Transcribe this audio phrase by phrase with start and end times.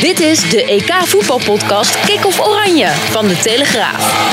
[0.00, 4.26] Dit is de EK voetbalpodcast Kick-off Oranje van de Telegraaf.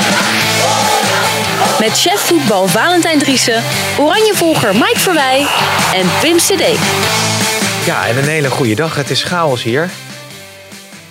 [1.80, 3.62] Met chef voetbal Valentijn Driessen,
[3.98, 5.46] Oranjevolger Mike Verwij
[5.94, 6.78] en Pim CD.
[7.86, 8.94] Ja, en een hele goede dag.
[8.94, 9.90] Het is chaos hier.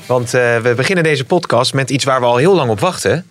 [0.06, 3.26] Want eh, we beginnen deze podcast met iets waar we al heel lang op wachten.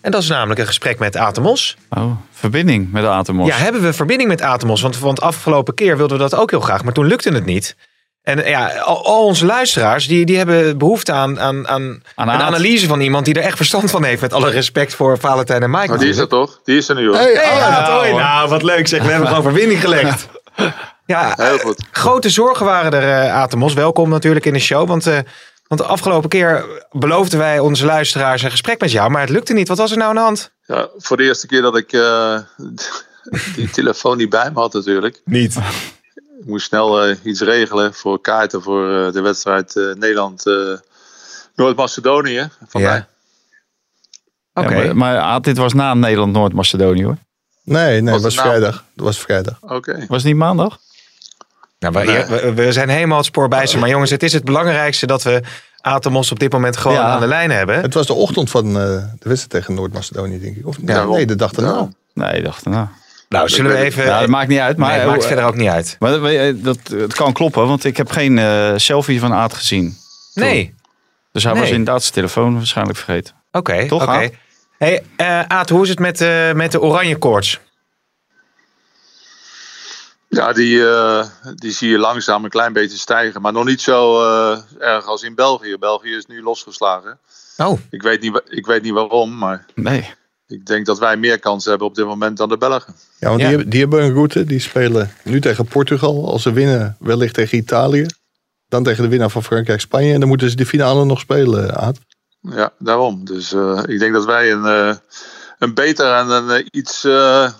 [0.00, 1.76] En dat is namelijk een gesprek met Atemos.
[1.90, 3.48] Oh, verbinding met Atemos.
[3.48, 4.80] Ja, hebben we verbinding met Atemos?
[4.80, 7.76] Want, want afgelopen keer wilden we dat ook heel graag, maar toen lukte het niet.
[8.22, 12.40] En ja, al, al onze luisteraars die, die hebben behoefte aan, aan, aan, Aan een
[12.40, 14.20] analyse van iemand die er echt verstand van heeft.
[14.20, 15.88] Met alle respect voor Valentijn en Mike.
[15.88, 16.60] Maar die is er toch?
[16.64, 17.16] Die is er nu hoor.
[17.16, 19.02] Hey, Oh, Aad, nou, nou, wat leuk zeg.
[19.02, 20.26] We hebben gewoon verbinding gelegd.
[21.06, 21.84] Ja, Heel goed.
[21.90, 23.74] grote zorgen waren er, eh Atemos.
[23.74, 24.88] Welkom natuurlijk in de show.
[24.88, 25.18] Want, eh,
[25.68, 29.10] want de afgelopen keer beloofden wij onze luisteraars een gesprek met jou.
[29.10, 29.68] Maar het lukte niet.
[29.68, 30.52] Wat was er nou aan de hand?
[30.66, 32.38] Ja, voor de eerste keer dat ik eh,
[33.56, 35.20] die telefoon niet bij me had natuurlijk.
[35.24, 35.56] Niet.
[36.42, 42.80] Ik moest snel eh, iets regelen voor kaarten voor eh, de wedstrijd eh, Nederland-Noord-Macedonië van
[42.80, 42.88] Ja.
[42.90, 43.06] mij.
[44.64, 44.74] Oké.
[44.74, 47.16] Ja, maar, maar Aad, dit was na Nederland-Noord-Macedonië hoor.
[47.64, 48.56] Nee, nee, Was dat was het nou?
[48.56, 48.84] vrijdag.
[48.94, 49.58] Dat was vrijdag.
[49.60, 49.98] Oké.
[50.08, 50.78] Was het niet maandag?
[51.78, 52.24] Nou, we, Nee.
[52.24, 53.78] we, we zijn helemaal het spoor bij ze.
[53.78, 55.42] Maar jongens, het is het belangrijkste dat we
[55.80, 57.02] Atemos op dit moment gewoon Ja.
[57.04, 57.80] aan de lijn hebben.
[57.80, 60.66] Het was de ochtend van eh, de wedstrijd tegen Noord-Macedonië, denk ik.
[60.66, 61.88] Of nee, de dag daarna.
[62.14, 62.86] Nee, ik dacht nou.
[63.32, 64.04] Nou, zullen we even...
[64.04, 64.76] Ja, dat maakt niet uit.
[64.76, 65.96] Maar, Nee, het maakt verder ook niet uit.
[65.98, 69.54] maar dat, eh, dat, het kan kloppen, want ik heb geen eh, selfie van Aad
[69.54, 69.96] gezien.
[70.34, 70.74] Nee.
[71.32, 71.62] Dus hij Nee.
[71.62, 73.34] was inderdaad zijn telefoon waarschijnlijk vergeten.
[73.52, 74.10] Oké, Toch, oké.
[74.10, 74.30] Aad?
[74.78, 77.60] Hey, eh Aad, hoe is het met, eh, met de oranje koorts?
[80.28, 83.40] Ja, die, eh, die zie je langzaam een klein beetje stijgen.
[83.42, 85.76] Maar nog niet zo eh, erg als in België.
[85.78, 87.18] België is nu losgeslagen.
[87.56, 90.14] Oh, Ik weet niet, ik weet niet waarom, maar Nee.
[90.46, 92.94] ik denk dat wij meer kans hebben op dit moment dan de Belgen.
[93.22, 93.46] Ja, want Ja.
[93.46, 94.44] Die, hebben, die hebben een route.
[94.44, 96.30] Die spelen nu tegen Portugal.
[96.30, 98.06] Als ze winnen, wellicht tegen Italië.
[98.68, 100.12] Dan tegen de winnaar van Frankrijk-Spanje.
[100.12, 101.98] En dan moeten ze de finale nog spelen, Aad.
[102.40, 103.24] Ja, daarom.
[103.24, 104.94] Dus eh, ik denk dat wij een, eh,
[105.58, 107.50] een beter en een eh, iets eh,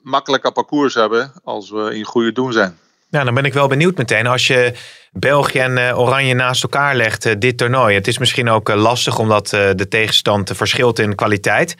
[0.00, 2.76] makkelijker parcours hebben als we in goede doen zijn.
[3.10, 4.26] nou, dan ben ik wel benieuwd meteen.
[4.26, 4.74] Als je
[5.12, 7.94] België en Oranje naast elkaar legt, dit toernooi.
[7.94, 11.74] Het is misschien ook lastig omdat eh, de tegenstand verschilt in kwaliteit.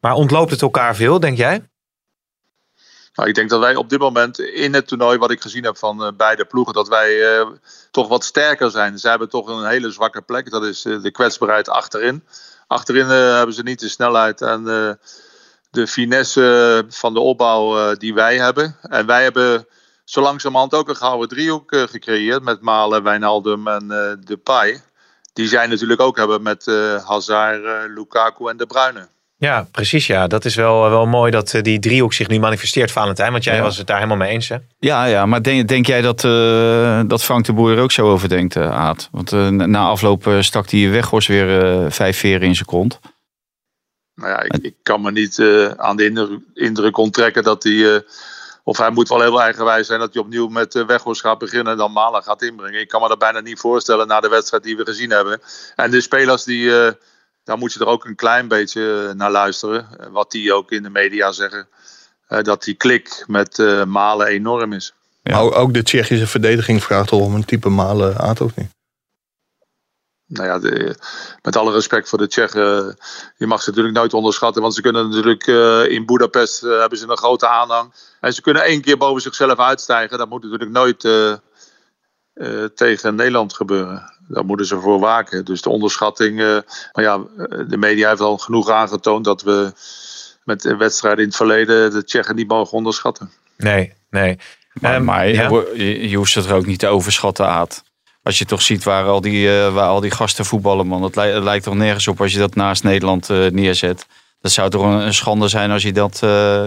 [0.00, 1.62] Maar ontloopt het elkaar veel, denk jij?
[3.14, 5.76] Nou, ik denk dat wij op dit moment in het toernooi, wat ik gezien heb
[5.76, 7.46] van eh, beide ploegen, dat wij eh,
[7.90, 8.98] toch wat sterker zijn.
[8.98, 10.50] Ze hebben toch een hele zwakke plek.
[10.50, 12.24] Dat is eh, de kwetsbaarheid achterin.
[12.66, 14.64] Achterin hebben ze niet de snelheid en
[15.70, 18.76] de finesse van de opbouw die wij hebben.
[18.82, 19.66] En wij hebben
[20.04, 24.82] zo langzamerhand ook een gouden driehoek eh, gecreëerd met Malen, Wijnaldum en eh Depay.
[25.32, 26.66] Die zij natuurlijk ook hebben met
[27.04, 29.08] Hazard, Lukaku en De Bruyne.
[29.42, 30.06] Ja, precies.
[30.06, 33.32] Ja, dat is wel, wel mooi dat eh, die driehoek zich nu manifesteert, Valentijn.
[33.32, 33.62] Want jij Ja.
[33.62, 34.56] was het daar helemaal mee eens, hè?
[34.78, 38.10] Ja, ja, maar denk, denk jij dat, eh, dat Frank de Boer er ook zo
[38.10, 39.08] over denkt, eh, Aad?
[39.12, 43.00] Want eh, na afloop stak die Weghorst weer vijf veren in zijn kont.
[44.14, 47.94] Nou ja, ik, ik kan me niet eh, aan de indruk, onttrekken dat hij.
[47.94, 48.00] eh,
[48.64, 51.72] of hij moet wel heel eigenwijs zijn dat hij opnieuw met uh, Weghorst gaat beginnen
[51.72, 52.80] en dan Malen gaat inbrengen.
[52.80, 55.40] Ik kan me dat bijna niet voorstellen na de wedstrijd die we gezien hebben.
[55.76, 56.70] En de spelers die.
[57.44, 59.88] Daar moet je er ook een klein beetje eh, naar luisteren.
[59.98, 61.68] Eh, Wat die ook in de media zeggen.
[62.26, 64.94] eh, dat die klik met eh, Malen enorm is.
[65.22, 65.32] Ja.
[65.32, 68.70] Maar ook- ook de Tsjechische verdediging vraagt al om een type malen, Aad ook niet.
[70.26, 70.96] Nou ja, de-
[71.42, 72.96] met alle respect voor de Tsjechen,
[73.36, 74.62] je mag ze natuurlijk nooit onderschatten.
[74.62, 77.92] Want ze kunnen natuurlijk eh, in Budapest eh, hebben ze een grote aanhang.
[78.20, 80.18] En ze kunnen één keer boven zichzelf uitstijgen.
[80.18, 81.32] Dat moet natuurlijk nooit eh,
[82.32, 84.12] eh, tegen Nederland gebeuren.
[84.32, 85.44] Daar moeten ze voor waken.
[85.44, 86.40] Dus de onderschatting.
[86.40, 86.46] eh,
[86.92, 89.72] maar ja, eh, de media heeft al genoeg aangetoond dat we
[90.44, 93.30] met de wedstrijden in het verleden de Tsjechen niet mogen onderschatten.
[93.56, 94.38] Nee, nee.
[94.80, 95.48] Maar, Ehm, maar ja?
[95.74, 97.82] je, je hoeft het er ook niet te overschatten, Aad.
[98.22, 101.00] Als je toch ziet waar al die, eh, waar al die gasten voetballen, man.
[101.00, 104.06] Dat het lijkt toch nergens op als je dat naast Nederland eh, neerzet.
[104.40, 106.20] Dat zou toch een, een schande zijn als je dat...
[106.22, 106.64] eh,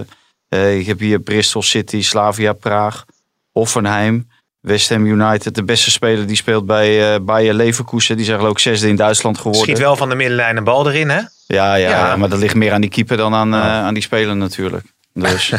[0.50, 3.06] eh, ik heb hier Bristol City, Slavia Praag,
[3.51, 4.29] Hoffenheim,
[4.65, 5.56] West Ham United.
[5.56, 8.15] De beste speler die speelt bij eh Bayer Leverkusen.
[8.17, 9.62] Die zijn geloof ik zesde in Duitsland geworden.
[9.62, 11.15] Schiet wel van de middenlijn een bal erin, hè?
[11.17, 11.89] Ja, ja, Ja.
[11.89, 14.85] ja, maar dat ligt meer aan die keeper dan aan, eh, aan die speler natuurlijk.
[15.13, 15.53] Dus,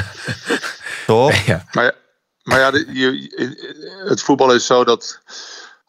[1.06, 1.34] toch?
[1.34, 1.64] Ja.
[1.72, 1.94] Maar, ja-
[2.42, 5.20] maar ja, de- je, het voetbal is zo dat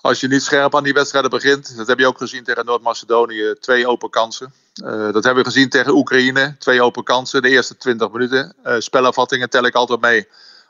[0.01, 3.55] als je niet scherp aan die wedstrijden begint, dat heb je ook gezien tegen Noord-Macedonië,
[3.59, 4.53] twee open kansen.
[4.83, 8.53] Uh, dat hebben we gezien tegen Oekraïne, twee open kansen, de eerste 20 minuten.
[8.65, 10.27] Uh, spelafvattingen tel ik altijd mee,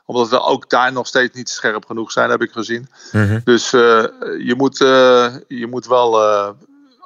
[0.08, 2.88] omdat we ook daar nog steeds niet scherp genoeg zijn, heb ik gezien.
[3.12, 3.40] Mm -hmm.
[3.44, 3.80] Dus uh,
[4.38, 4.78] je, moet,
[5.48, 6.20] je moet wel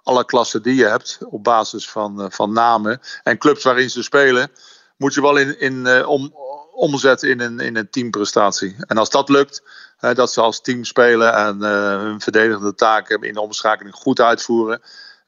[0.03, 4.51] alle klassen die je hebt, op basis van, van namen en clubs waarin ze spelen,
[4.97, 6.35] moet je wel in, in, om,
[6.73, 8.77] omzetten in een, in een teamprestatie.
[8.87, 9.63] En als dat lukt,
[10.01, 11.63] dat ze als team spelen en
[12.01, 14.81] hun verdedigende taken in de omschakeling goed uitvoeren.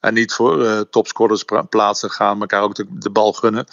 [0.04, 3.66] En niet voor uh, topscorers plaatsen gaan, elkaar ook de, de, bal gunnen.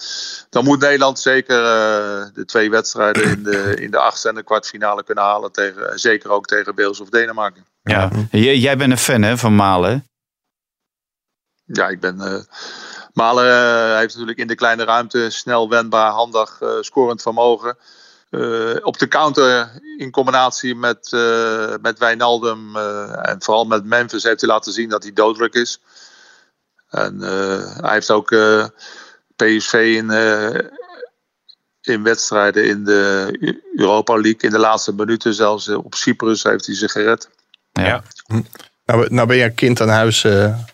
[0.49, 4.43] Dan moet Nederland zeker uh, de twee wedstrijden in de, in de achtste en de
[4.43, 5.51] kwartfinale kunnen halen.
[5.51, 7.65] Tegen, zeker ook tegen Beels of Denemarken.
[7.83, 8.09] Ja.
[8.31, 10.05] Jij bent een fan hè, van Malen?
[11.65, 12.45] Ja, ik ben.
[13.13, 17.77] Malen heeft natuurlijk in de kleine ruimte snel wendbaar, handig, scorend vermogen.
[18.31, 24.23] Uh, op de counter in combinatie met, uh, met Wijnaldum uh, en vooral met Memphis
[24.23, 25.79] heeft hij laten zien dat hij dodelijk is.
[26.91, 27.19] En
[27.81, 28.35] hij heeft ook
[29.35, 30.11] PSV in,
[31.81, 36.75] in wedstrijden in de Europa League in de laatste minuten, zelfs op Cyprus, heeft hij
[36.75, 37.29] zich gered.
[37.71, 38.03] Ja.
[38.85, 40.25] Nou, nou ben jij kind aan huis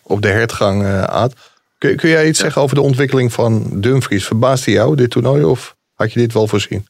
[0.02, 1.34] op de hertgang, Aad.
[1.78, 2.44] Kun, kun jij iets ja.
[2.44, 4.26] zeggen over de ontwikkeling van Dumfries?
[4.26, 6.86] Verbaasde jou dit toernooi of had je dit wel voorzien?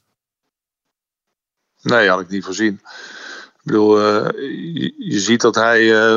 [1.82, 2.80] Nee, had ik niet voorzien.
[3.54, 4.28] Ik bedoel, uh,
[4.74, 6.16] je, je, ziet dat hij uh,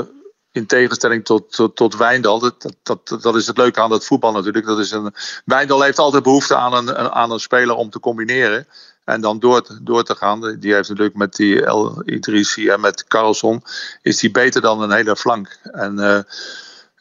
[0.51, 4.31] in tegenstelling tot, tot, tot Wijndal, dat, dat, dat is het leuke aan dat voetbal
[4.31, 4.65] natuurlijk.
[4.65, 5.13] Dat is een,
[5.45, 8.67] Wijndal heeft altijd behoefte aan een, aan een speler om te combineren.
[9.05, 10.59] En dan door, door te gaan.
[10.59, 12.03] Die heeft natuurlijk met die El
[12.55, 13.63] en met Carlson.
[14.01, 15.59] Is die beter dan een hele flank.
[15.63, 16.19] En uh,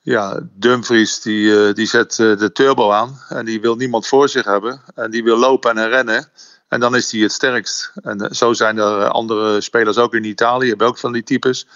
[0.02, 3.20] ja, Dumfries die, die zet de turbo aan.
[3.28, 4.82] En die wil niemand voor zich hebben.
[4.94, 6.30] En die wil lopen en rennen.
[6.70, 7.92] En dan is hij het sterkst.
[8.02, 10.68] En eh, zo zijn er eh, andere spelers ook in Italië.
[10.68, 11.66] Hebben ook van die types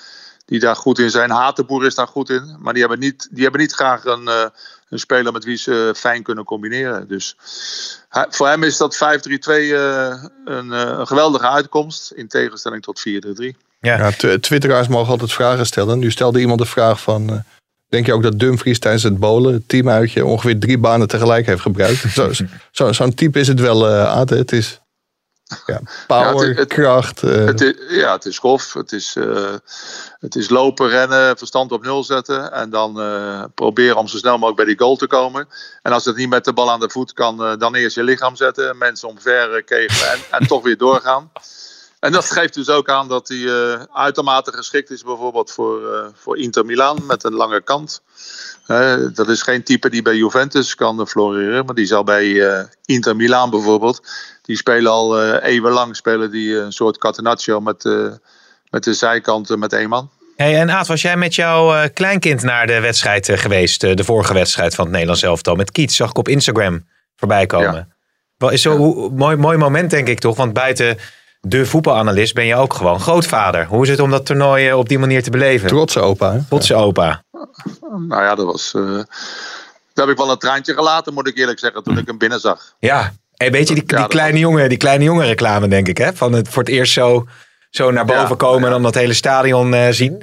[0.44, 1.30] die daar goed in zijn.
[1.30, 2.56] Hatenboer is daar goed in.
[2.58, 4.44] Maar die hebben niet, die hebben niet graag een, uh,
[4.88, 7.08] een speler met wie ze fijn kunnen combineren.
[7.08, 7.36] Dus
[8.08, 12.10] hij, voor hem is dat 5-3-2 uh, een, een, geweldige uitkomst.
[12.10, 13.12] In tegenstelling tot 4-3-3.
[13.80, 15.98] Ja, ja twitteraars mogen altijd vragen stellen.
[15.98, 17.44] Nu stelde iemand de vraag van...
[17.88, 21.60] Denk je ook dat Dumfries tijdens het bowlen, het teamuitje, ongeveer drie banen tegelijk heeft
[21.60, 22.04] gebruikt?
[22.08, 22.34] Zo'n
[22.70, 24.30] zo, zo type is het wel, uh, Aad.
[24.30, 24.80] Het is
[25.66, 27.22] ja, power, ja, het, kracht.
[27.22, 27.44] Uh.
[27.44, 28.72] Het is, ja, het is grof.
[28.72, 29.54] Het is, uh,
[30.20, 32.52] het is lopen, rennen, verstand op nul zetten.
[32.52, 35.48] En dan uh, proberen om zo snel mogelijk bij die goal te komen.
[35.82, 38.36] En als het niet met de bal aan de voet kan, dan eerst je lichaam
[38.36, 38.78] zetten.
[38.78, 41.30] Mensen omver kegelen en, en toch weer doorgaan.
[42.00, 43.48] En dat geeft dus ook aan dat hij
[43.92, 45.80] uitermate geschikt is bijvoorbeeld voor,
[46.14, 48.02] voor Inter Milan met een lange kant.
[49.12, 52.46] dat is geen type die bij Juventus kan floreren, maar die zal bij
[52.84, 54.00] Inter Milan bijvoorbeeld
[54.44, 58.12] die spelen al uh, eeuwenlang spelen die een soort catenaccio met, uh,
[58.70, 60.10] met de zijkanten met één man.
[60.36, 63.80] Hey, en Aad, was jij met jouw uh, kleinkind naar de wedstrijd geweest?
[63.80, 65.92] de vorige wedstrijd van het Nederlands elftal met Kiet.
[65.92, 66.86] Zag ik op Instagram
[67.16, 67.74] voorbij komen.
[67.74, 67.86] Ja.
[68.36, 68.76] Wel, is zo ja.
[68.76, 70.36] hoe, mooi, mooi moment denk ik toch?
[70.36, 70.98] Want buiten
[71.40, 73.66] de voetbalanalist ben je ook gewoon grootvader.
[73.66, 75.68] Hoe is het om dat toernooi op die manier te beleven?
[75.68, 76.32] Trotse opa.
[76.32, 76.38] Hè?
[76.48, 77.22] Trotse opa.
[77.80, 78.72] Nou ja, dat was...
[78.72, 82.40] daar heb ik wel een traantje gelaten, moet ik eerlijk zeggen, toen ik hem binnen
[82.40, 82.74] zag.
[82.78, 86.12] Ja, Hey, weet je, die, die, kleine jongen, die kleine jongen reclame denk ik, hè?
[86.12, 87.26] Van het voor het eerst zo,
[87.70, 90.22] zo naar boven ja, komen en dan dat hele stadion uh, zien.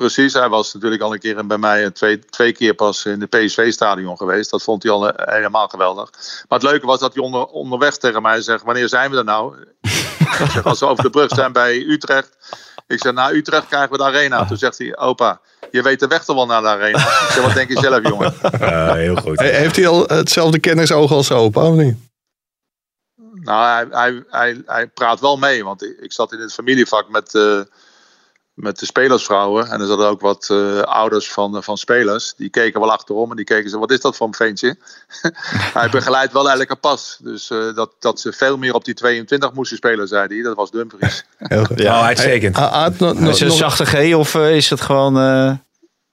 [0.00, 3.26] Precies, hij was natuurlijk al een keer bij mij twee, twee keer pas in de
[3.26, 4.50] PSV-stadion geweest.
[4.50, 6.10] Dat vond hij al eh, helemaal geweldig.
[6.48, 9.24] Maar het leuke was dat hij onder, onderweg tegen mij zegt: Wanneer zijn we er
[9.24, 9.56] nou?
[9.80, 12.36] ik zeg, als we over de brug zijn bij Utrecht.
[12.86, 14.44] Ik zeg: Na Utrecht krijgen we de arena.
[14.44, 16.98] Toen zegt hij: Opa, je weet de weg toch wel naar de arena?
[16.98, 18.34] Ik zeg: Wat denk je zelf, jongen?
[18.60, 19.40] Uh, heel goed.
[19.40, 21.96] Heeft hij al hetzelfde kennisoog als opa, of niet?
[23.46, 25.64] Nou, hij, hij, hij, hij, praat wel mee.
[25.64, 27.60] Want ik, ik zat in het familievak met, uh,
[28.54, 29.66] met de spelersvrouwen.
[29.70, 32.34] En er zaten ook wat uh, ouders van, uh, van spelers.
[32.36, 34.76] Die keken wel achterom en die keken ze, wat is dat voor een ventje?
[35.78, 37.18] hij begeleidt wel elke pas.
[37.22, 40.42] Dus dat, dat ze veel meer op die 22 moesten spelen, zei hij.
[40.42, 41.24] Dat was Dumfries.
[41.76, 42.56] ja, uitstekend.
[42.56, 45.14] Hey, no, no, is het een zachte G of is het gewoon...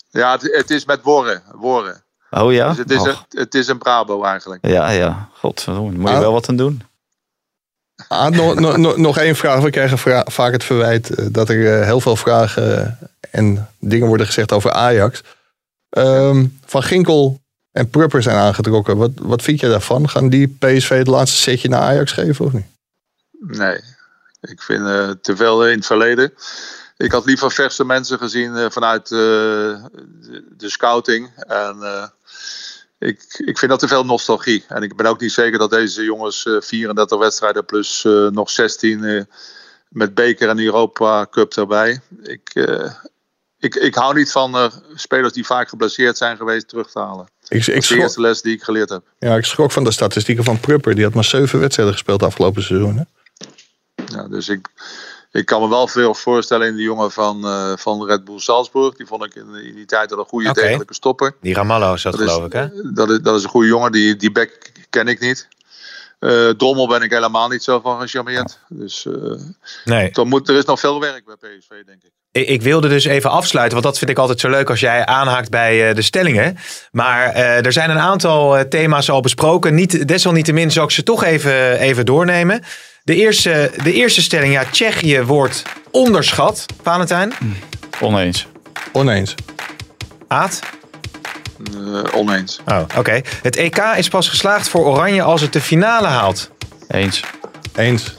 [0.09, 1.43] Ja, het, het, is met worren.
[1.51, 2.03] worren.
[2.29, 2.67] Oh ja?
[2.67, 3.07] Dus het, is oh.
[3.07, 4.67] een, het is een Brabo eigenlijk.
[4.67, 5.29] Ja, ja.
[5.33, 6.81] God, daar moet je wel wat aan doen.
[8.07, 9.61] Ah, nog, nog één vraag.
[9.61, 14.07] We krijgen vaak het verwijt uh, dat er uh, heel veel vragen uh, en dingen
[14.07, 15.21] worden gezegd over Ajax.
[15.89, 18.97] Um, van Ginkel en Prupper zijn aangetrokken.
[18.97, 20.09] Wat, wat vind je daarvan?
[20.09, 22.65] Gaan die PSV het laatste setje naar Ajax geven of niet?
[23.39, 23.79] Nee,
[24.41, 24.83] ik vind
[25.23, 26.33] te veel in het verleden.
[26.97, 29.77] Ik had liever verse mensen gezien vanuit de,
[30.57, 31.31] de, scouting.
[31.35, 31.77] En
[33.07, 34.63] ik, ik vind dat te veel nostalgie.
[34.67, 38.49] En ik ben ook niet zeker dat deze jongens uh, 34 wedstrijden plus uh, nog
[38.49, 39.23] 16 uh,
[39.89, 42.01] met beker en Europa Cup erbij.
[42.23, 42.53] Ik,
[43.63, 47.27] ik, ik hou niet van eh, spelers die vaak geblesseerd zijn geweest terug te halen.
[47.47, 49.03] Ik, Dat is de eerste les die ik geleerd heb.
[49.19, 50.95] ja, ik schrok van de statistieken van Prupper.
[50.95, 52.97] Die had maar zeven wedstrijden gespeeld afgelopen seizoen.
[52.97, 53.03] Hè?
[54.05, 54.67] Ja, dus ik,
[55.33, 58.95] ik kan me wel veel voorstellen in de jongen van, eh, van Red Bull Salzburg.
[58.95, 61.35] Die vond ik in, in die tijd al een goede degelijke stopper.
[61.41, 62.91] Die Ramallo is dat Dat is, geloof ik, hè?
[62.91, 63.91] dat, is, dat is een goede jongen.
[63.91, 65.47] Die, die back ken ik niet.
[66.19, 68.59] Eh Drommel ben ik helemaal niet zo van gecharmeerd.
[68.69, 69.41] Dus eh,
[69.85, 70.11] Nee.
[70.23, 72.11] moet, er is nog veel werk bij PSV, denk ik.
[72.33, 75.05] Ik, ik wilde dus even afsluiten, want dat vind ik altijd zo leuk als jij
[75.05, 76.57] aanhaakt bij eh, de stellingen.
[76.91, 79.75] Maar eh, er zijn een aantal eh, thema's al besproken.
[79.75, 82.63] Niet, desalniettemin zal ik ze toch even, even doornemen.
[83.03, 86.65] De eerste, de eerste stelling, ja, Tsjechië wordt onderschat.
[86.83, 87.33] Valentijn,
[88.01, 88.47] Oneens.
[88.91, 89.35] Oneens.
[90.27, 90.59] Aad.
[91.73, 92.59] Eh, oneens.
[92.65, 93.21] Oh, oké.
[93.41, 96.51] Het EK is pas geslaagd voor Oranje als het de finale haalt.
[96.87, 97.23] Eens.
[97.75, 98.15] Eens.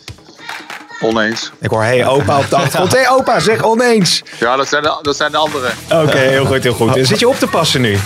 [1.04, 1.50] Oneens.
[1.60, 2.92] Ik hoor, hey opa op de achtergrond.
[2.96, 4.22] Hey opa, zeg oneens.
[4.40, 5.70] Ja, dat zijn de, dat zijn de anderen.
[5.92, 7.06] Oké, heel goed, heel goed.
[7.06, 7.98] Zit je op te passen nu?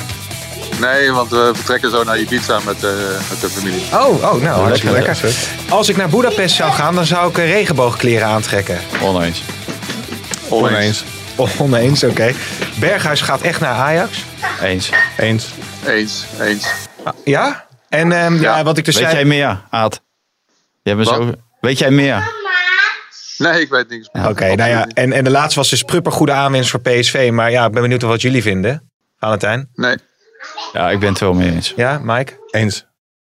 [0.81, 2.90] Nee, want we vertrekken zo naar Ibiza met, eh,
[3.28, 3.83] met de familie.
[3.93, 5.40] Oh, oh nou, hartstikke lekker, lekker.
[5.69, 8.78] Als ik naar Budapest zou gaan, dan zou ik eh, regenboogkleren aantrekken.
[9.02, 9.43] Oneens.
[10.49, 11.05] Oneens.
[11.59, 12.33] Oneens, oké.
[12.81, 14.25] Berghuis gaat echt naar Ajax.
[14.62, 14.90] Eens.
[15.17, 15.49] Eens.
[15.87, 16.67] Eens, eens.
[17.25, 17.67] Ja?
[17.88, 18.57] En ehm, ja.
[18.57, 18.64] Ja.
[18.64, 19.17] wat ik dus Weet zei...
[19.17, 20.00] jij meer, Aad?
[20.83, 21.17] Jij bent Wat?
[21.17, 21.33] zo...
[21.61, 22.37] Weet jij meer?
[23.45, 24.09] Nee, ik weet niks.
[24.28, 24.87] Oké, nou ja.
[24.95, 27.30] En, en de laatste was dus Prupper goede aanwinst voor PSV.
[27.33, 28.90] Maar ja, ik ben benieuwd wat jullie vinden.
[29.18, 29.68] Valentijn?
[29.75, 29.97] Nee.
[30.73, 31.73] Ja, ik ben het wel mee eens.
[31.76, 32.33] Ja, Mike?
[32.50, 32.87] Eens.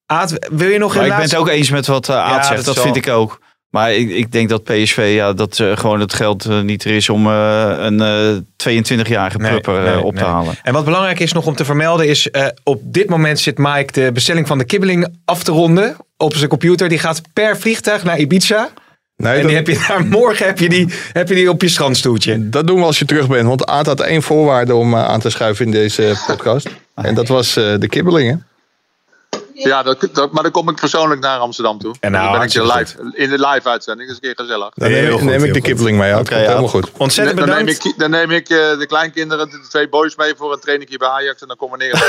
[0.05, 2.36] Aad, wil je nog Maar een ik ben het ook eens met wat eh, Aad
[2.36, 2.65] Ja, zegt.
[2.65, 3.39] dat vind ik ook.
[3.69, 6.91] Maar ik, ik denk dat PSV, ja, dat eh, gewoon het geld eh, niet er
[6.91, 8.36] is om eh, een eh
[8.69, 10.55] 22-jarige Nee, prupper eh, nee, op te halen.
[10.63, 12.31] En wat belangrijk is nog om te vermelden is...
[12.31, 16.36] eh, op dit moment zit Mike de bestelling van de kibbeling af te ronden op
[16.36, 16.89] zijn computer.
[16.89, 18.69] Die gaat per vliegtuig naar Ibiza.
[19.15, 21.62] Nee, En dat, die heb je daar morgen heb je die, heb je die op
[21.62, 22.50] je strandstoeltje.
[22.50, 23.48] dat doen we als je terug bent.
[23.48, 26.70] Want Aad had één voorwaarde om eh, aan te schuiven in deze podcast.
[26.96, 28.46] En dat was eh, de kibbelingen.
[29.53, 31.95] Ja, dat, dat, maar dan kom ik persoonlijk naar Amsterdam toe.
[32.00, 34.10] En nou, dan ben ik hartstikke live, in de live uitzending.
[34.10, 34.69] Dat is een keer gezellig.
[34.74, 35.62] Dan neem, ik- goed, neem heel ik de goed.
[35.67, 36.10] kibbeling mee.
[36.10, 36.91] Ja, helemaal goed.
[36.98, 37.86] Ontzettend Dan neem bedankt.
[37.86, 41.07] ik, dan neem ik eh, de kleinkinderen, de twee boys mee voor een trainingje bij
[41.07, 41.41] Ajax.
[41.41, 41.93] En dan komen we neer.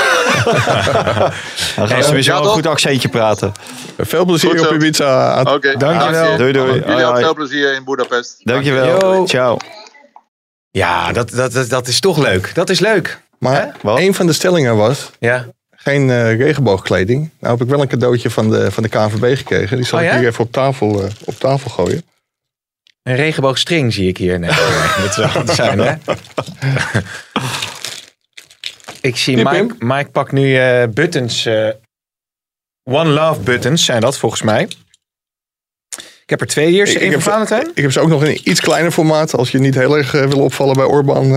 [1.75, 2.53] Dan gaan ze weer zo Ja, een toch?
[2.53, 3.51] goed accentje praten.
[3.97, 4.73] Veel plezier op.
[4.73, 5.41] Ibiza.
[5.41, 6.11] Oké, Dankjewel.
[6.11, 6.37] dank je.
[6.37, 6.71] Doei, doei.
[6.73, 8.35] Jullie Hoi, ook veel plezier in Budapest.
[8.43, 8.85] Dankjewel.
[9.13, 9.25] Yo.
[9.27, 9.57] Ciao.
[10.71, 12.51] Ja, dat, dat, dat, dat is toch leuk.
[12.55, 13.19] Dat is leuk.
[13.39, 15.45] Maar een van de stellingen was Ja.
[15.85, 17.29] Geen eh, regenboogkleding.
[17.39, 19.77] Nou heb ik wel een cadeautje van de, van de KNVB gekregen.
[19.77, 22.03] Die zal Oh ik hier even op tafel, eh, op tafel gooien.
[23.03, 24.39] Een regenboogstring zie ik hier.
[24.39, 24.49] Nee,
[25.03, 25.93] dat zou het zijn, hè?
[29.01, 31.45] ik zie Mike, Mike pakt nu eh, buttons.
[31.45, 31.69] eh,
[32.83, 34.61] One Love buttons zijn dat volgens mij.
[36.23, 36.87] Ik heb er twee hier.
[36.87, 37.21] Ik- ik heb?
[37.75, 39.33] Ik heb ze ook nog in een iets kleiner formaat.
[39.35, 41.31] Als je niet heel erg eh, wil opvallen bij Orban.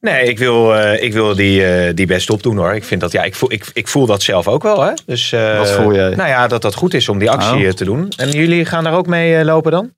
[0.00, 2.74] Nee, ik wil, eh, ik wil die, eh, die best opdoen hoor.
[2.74, 4.82] Ik, vind dat, ja, ik, voel, ik, ik voel dat zelf ook wel.
[4.82, 4.92] Hè?
[5.06, 6.14] Dus, eh, Wat voel jij?
[6.14, 7.72] Nou ja, dat dat goed is om die actie Oh.
[7.72, 8.08] te doen.
[8.16, 9.92] En jullie gaan daar ook mee eh, lopen dan?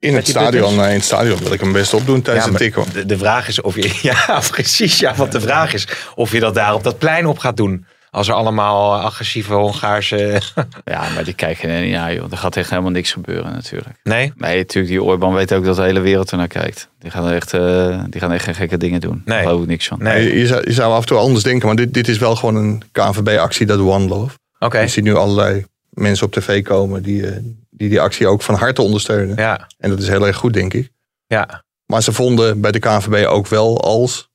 [0.00, 2.74] in, het stadion, in het stadion wil ik hem best opdoen tijdens Ja, een tik.
[2.74, 2.84] hoor.
[2.92, 3.98] De, de vraag is of je.
[4.02, 4.98] Ja, precies.
[4.98, 5.86] Ja, wat de vraag is.
[6.14, 7.86] Of je dat daar op dat plein op gaat doen.
[8.10, 10.40] Als er allemaal agressieve Hongaarse.
[10.84, 12.30] Ja, maar die kijken er niet naar, joh.
[12.30, 14.00] Er gaat echt helemaal niks gebeuren natuurlijk.
[14.02, 14.32] Nee?
[14.36, 16.88] Nee, natuurlijk, die Orban weet ook dat de hele wereld er naar kijkt.
[16.98, 19.22] Die gaan echt, eh, die gaan echt geen gekke dingen doen.
[19.24, 19.36] Nee.
[19.36, 19.98] Daar geloof ik niks van.
[20.02, 20.24] Nee.
[20.24, 21.66] Je, je zou, je zou af en toe anders denken.
[21.66, 24.36] Maar dit, dit is wel gewoon een KNVB-actie, dat One Love.
[24.58, 24.78] Oké.
[24.78, 27.36] Je ziet nu allerlei mensen op tv komen die, eh,
[27.70, 29.36] die die actie ook van harte ondersteunen.
[29.36, 30.90] Ja, En dat is heel erg goed, denk ik.
[31.26, 31.66] ja.
[31.86, 34.30] Maar ze vonden bij de KNVB ook wel als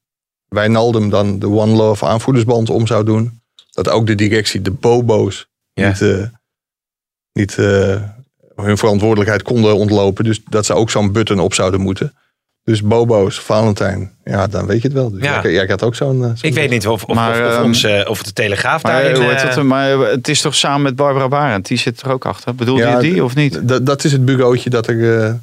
[0.48, 3.42] Wijnaldum dan de One Love aanvoerdersband om zou doen.
[3.74, 5.88] Dat ook de directie, de bobo's, Ja.
[5.88, 6.24] niet, eh,
[7.34, 8.02] niet eh,
[8.56, 10.24] hun verantwoordelijkheid konden ontlopen.
[10.24, 12.14] Dus dat ze ook zo'n button op zouden moeten.
[12.64, 15.10] Dus bobo's, Valentijn, ja, dan weet je het wel.
[15.12, 15.42] Dus Ja.
[15.42, 16.24] jij, jij had ook zo'n...
[16.24, 18.84] eh, zo'n- Ik weet niet of, of, Maar, of, of ehm, ons, of de Telegraaf
[18.84, 19.14] eh,
[19.56, 21.68] dat, maar het is toch samen met Barbara Barend?
[21.68, 22.56] Die zit er ook achter.
[22.56, 23.68] Bedoel Ja, je die of niet?
[23.68, 25.22] Dat, dat is het bureautje dat er...
[25.24, 25.34] eh,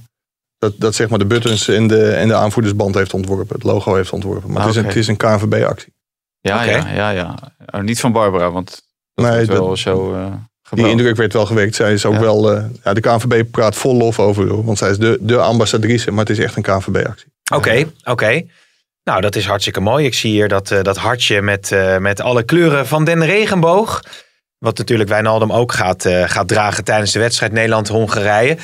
[0.59, 3.55] dat, dat zeg maar de buttons en de, en de aanvoerdersband heeft ontworpen.
[3.55, 4.51] Het logo heeft ontworpen.
[4.53, 4.93] Maar het, is een, Oké.
[4.93, 5.93] het is een KNVB-actie.
[6.41, 7.35] Ja, ja, ja, ja.
[7.67, 8.83] Oh, niet van Barbara, want
[9.15, 10.27] dat Nee, wel dat- zo eh
[10.71, 11.75] Die indruk werd wel gewekt.
[11.75, 12.21] Zij is ook Ja.
[12.21, 12.53] wel.
[12.53, 14.65] eh, ja, de KNVB praat vol lof over.
[14.65, 16.11] Want zij is de, de ambassadrice.
[16.11, 17.27] Maar het is echt een KNVB-actie.
[17.55, 18.43] Oké, oké.
[19.05, 20.07] Nou, dat is hartstikke mooi.
[20.07, 24.03] Ik zie hier dat, eh, dat hartje met, eh, met alle kleuren van den regenboog.
[24.59, 28.57] Wat natuurlijk Wijnaldum ook gaat, eh, gaat dragen tijdens de wedstrijd Nederland-Hongarije.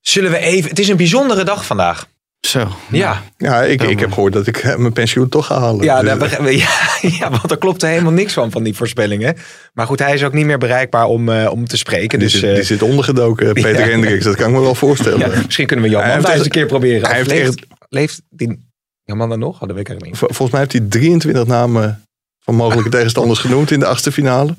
[0.00, 0.70] Zullen we even...
[0.70, 2.06] Het is een bijzondere dag vandaag.
[2.40, 2.68] Zo.
[2.90, 5.84] Ja, Ja, ik, ik heb gehoord dat ik eh, mijn pensioen toch ga halen.
[5.84, 6.50] ja, Dus, daar begrijp-
[7.02, 9.36] ja, ja, want er klopt er helemaal niks van, van die voorspellingen.
[9.72, 12.18] Maar goed, hij is ook niet meer bereikbaar om, eh, om te spreken.
[12.18, 13.86] die, Dus zit, eh, die zit ondergedoken, Peter ja.
[13.86, 14.24] Hendricks.
[14.24, 15.18] Dat kan ik me wel voorstellen.
[15.18, 17.06] ja, misschien kunnen we Jan Hij heeft Mandijs echt- een keer proberen.
[17.08, 18.68] hij heeft leeft, leeft die...
[19.04, 19.58] Jammer dan nog?
[19.60, 20.16] Weet ik eigenlijk niet.
[20.18, 22.02] Vol- Volgens mij heeft hij 23 namen
[22.44, 24.54] van mogelijke tegenstanders genoemd in de achtste finale.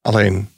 [0.00, 0.48] Alleen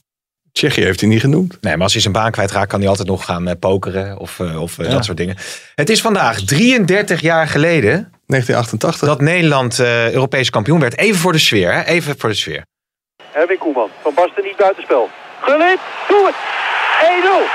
[0.57, 1.59] Tsjechië heeft hij niet genoemd.
[1.61, 4.41] Nee, maar als hij zijn baan kwijtraakt, kan hij altijd nog gaan eh, pokeren of,
[4.41, 4.93] eh, of eh, Ja.
[4.93, 5.37] dat soort dingen.
[5.75, 9.09] Het is vandaag 33 jaar geleden 1988.
[9.09, 10.99] dat Nederland eh, Europees kampioen werd.
[10.99, 11.83] Even voor de sfeer, hè?
[11.83, 12.63] Even voor de sfeer.
[13.33, 13.91] Erwin Koeman.
[14.03, 15.11] Van Basten niet buitenspel.
[15.41, 16.35] Gullit, doe het!
[17.03, 17.51] 1-0.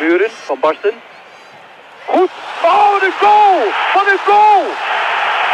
[0.00, 0.92] Muren, Van Basten.
[2.06, 2.30] Goed.
[2.64, 3.58] Oh, de goal!
[3.94, 4.62] Wat een goal!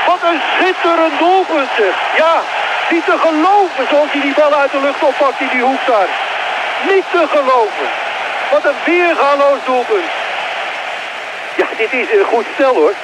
[0.06, 1.94] Wat een schitterend doelpunt zeg.
[2.16, 2.34] Ja,
[2.94, 6.10] niet te geloven zoals hij die bal uit de lucht oppakt in die hoek daar.
[6.92, 7.86] Niet te geloven.
[8.52, 10.10] Wat een weergaloos doelpunt.
[11.60, 12.94] Ja, dit is een goed stel hoor.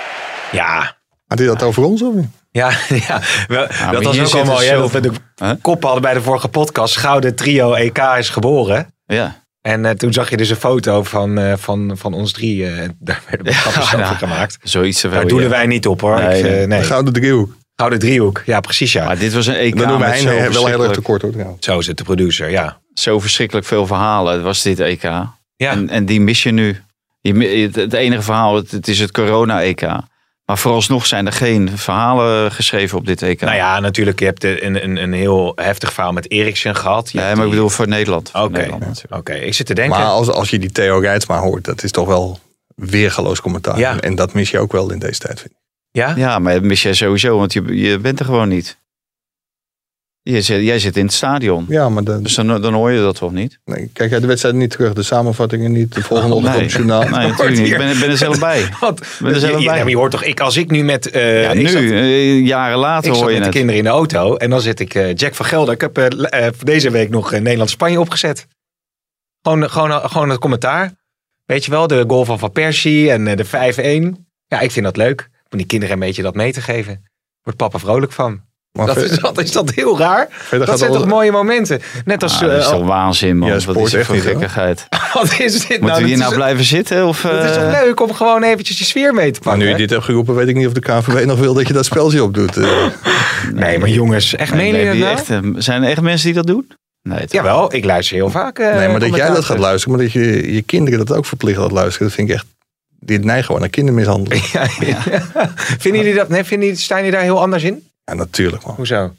[0.51, 2.29] Ja, Had hij dat over ons of niet?
[2.51, 2.71] ja,
[3.09, 3.21] ja.
[3.49, 4.75] Wel, dat was ook al mooi, dus hè?
[4.75, 5.51] zo- Dat we de Huh?
[5.63, 6.97] kop hadden bij de vorige podcast.
[6.97, 8.95] Gouden trio EK is geboren.
[9.07, 9.37] Ja.
[9.61, 12.67] En eh, toen zag je dus een foto van, eh, van, van ons drie.
[12.67, 14.05] eh, daar werden Ja, over ja.
[14.07, 14.59] gemaakt.
[14.63, 15.55] Zoiets te Daar wel, doelen ja.
[15.55, 16.17] wij niet op hoor.
[16.23, 16.67] Nee, Ik, nee.
[16.67, 16.81] nee.
[16.81, 17.53] De Gouden Driehoek.
[17.81, 18.43] Gouden driehoek.
[18.47, 19.05] Ja, precies ja.
[19.05, 21.23] Maar dit was een EK Dan doen met wij zo wel heel erg verschrikkelijk, tekort
[21.23, 21.31] hoor.
[21.31, 21.65] trouwens.
[21.67, 22.81] Zo is het de producer, ja.
[22.95, 24.33] zo verschrikkelijk veel verhalen.
[24.33, 25.03] Het was dit EK.
[25.03, 26.83] Ja, En, en die mis je nu.
[27.21, 29.83] Je, het, enige verhaal, het, het is het corona-EK.
[30.45, 33.41] Maar vooralsnog zijn er geen verhalen geschreven op dit EK.
[33.41, 34.19] nou ja, natuurlijk.
[34.19, 37.11] Je hebt eh, een, een, een heel heftig verhaal met Eriksen gehad.
[37.11, 38.31] Je Nee, maar ik bedoel voor Nederland.
[38.33, 39.29] Oké, natuurlijk.
[39.29, 39.99] ik zit te denken.
[39.99, 42.39] Maar als, als je die Theo Rijtsma hoort, dat is toch wel
[42.75, 43.79] weergaloos commentaar.
[43.79, 44.01] Ja.
[44.01, 45.41] En dat mis je ook wel in deze tijd.
[45.41, 45.68] Vind ik.
[45.99, 46.17] Ja?
[46.17, 48.77] Ja, maar dat mis jij sowieso, want je, je bent er gewoon niet.
[50.23, 51.67] Je zit, jij zit in het stadion.
[51.69, 53.59] Ja, maar dan, Dus dan, dan hoor je dat toch niet?
[53.65, 56.73] nee, kijk jij de wedstrijd niet terug, de samenvattingen niet, de volgende op nee, het
[56.73, 57.01] journaal.
[57.03, 57.71] nee, natuurlijk niet.
[57.73, 58.69] Ik ben, ben er zelf bij.
[58.81, 59.07] Wat?
[59.21, 59.79] ben er zelf je, je- bij.
[59.79, 61.11] maar je hoort toch, ik, als ik nu met.
[61.11, 63.85] eh, Ja, nu, zat- eh, jaren later Ik zat hoor je met de kinderen in
[63.85, 65.75] de auto en dan zit ik eh, Jack van Gelder.
[65.75, 68.47] Ik heb deze week nog Nederland-Spanje opgezet.
[69.43, 70.93] Gewoon, gewoon, gewoon het commentaar.
[71.47, 74.25] Weet je wel, de goal van Van Persie en eh, de 5-1.
[74.47, 75.29] Ja, ik vind dat leuk.
[75.51, 77.05] Om die kinderen een beetje dat mee te geven.
[77.43, 78.41] Wordt papa vrolijk van.
[78.73, 80.29] Maar Dat is, dat, is dat heel raar?
[80.51, 81.81] Dat zijn al- toch mooie momenten?
[82.05, 82.35] Net als...
[82.35, 83.49] Ah, dat is eh, toch waanzin, man.
[83.49, 84.87] Ja, Wat sport is dit echt voor gekkigheid?
[85.15, 85.81] wat is dit nou?
[85.81, 87.07] Moeten we hier nou is- blijven zitten?
[87.07, 89.63] Of, Het is eh, toch leuk om gewoon eventjes die sfeer mee te Maar pakken?
[89.65, 91.73] nu je dit hebt geroepen, weet ik niet of de KNVB nog wil dat je
[91.73, 92.57] dat speltje opdoet.
[92.57, 92.87] Eh,
[93.53, 95.13] Nee, maar jongens, echt nee, meen je dat je nou?
[95.53, 96.71] echt, Zijn er echt mensen die dat doen?
[97.03, 97.31] Nee, toch?
[97.31, 98.59] Jawel, ik luister heel vaak.
[98.59, 101.27] eh, nee, maar dat jij dat gaat luisteren, maar dat je je kinderen dat ook
[101.27, 102.47] verplicht gaat luisteren, dat vind ik echt.
[103.01, 104.45] Die neigen gewoon naar kindermishandeling.
[104.53, 104.99] Ja, ja.
[105.79, 106.29] Vinden jullie dat?
[106.29, 107.83] Nee, vinden jullie, staan jullie daar heel anders in?
[108.05, 108.75] Ja, natuurlijk man.
[108.75, 109.13] Hoezo?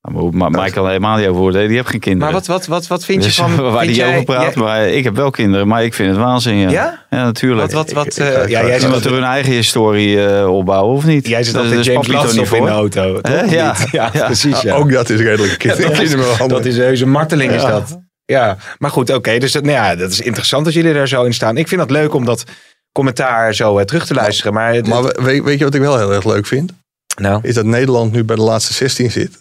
[0.00, 1.66] Maar hoe- maar Michael helemaal niet over oordelen.
[1.66, 2.32] Die heeft geen kinderen.
[2.32, 3.56] Maar wat, wat, wat, wat vind je Dus van...
[3.72, 4.54] waar die jij- over praat.
[4.54, 6.56] jij- Maar ik heb wel kinderen, maar ik vind het waanzin.
[6.56, 7.04] Ja, Ja?
[7.24, 7.72] natuurlijk.
[7.72, 10.94] Wat, wat, wat, Ik- ik- eh, ja, jij zit de, hun eigen historie eh, opbouwen,
[10.96, 11.26] of niet?
[11.28, 13.20] jij zit Dat- dat is James niet in de auto.
[13.20, 13.50] toch?
[13.50, 13.68] Ja.
[13.78, 13.90] Niet?
[13.92, 14.24] ja, Ja.
[14.26, 14.60] precies.
[14.60, 14.74] Ja.
[14.74, 16.50] Ook dat is redelijk kind, dat, is, kindermishandeling.
[16.64, 17.98] dat is heus een marteling is dat.
[18.24, 19.38] Ja, maar goed, oké.
[19.38, 21.56] dus dat, nou ja, dat is interessant als jullie daar zo in staan.
[21.56, 22.44] Ik vind dat leuk om dat
[22.92, 24.52] commentaar zo eh, terug te luisteren.
[24.52, 26.72] Maar, het- Maar we- weet, weet je wat ik wel heel erg leuk vind?
[27.16, 29.38] nou, Is dat Nederland nu bij de laatste 16 zit.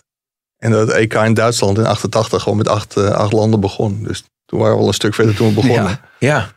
[0.58, 4.04] En dat EK in Duitsland in 88 gewoon met acht, eh, acht landen begon.
[4.04, 5.84] Dus toen waren we al een stuk verder toen we begonnen.
[5.84, 6.02] ja.
[6.20, 6.52] Ja,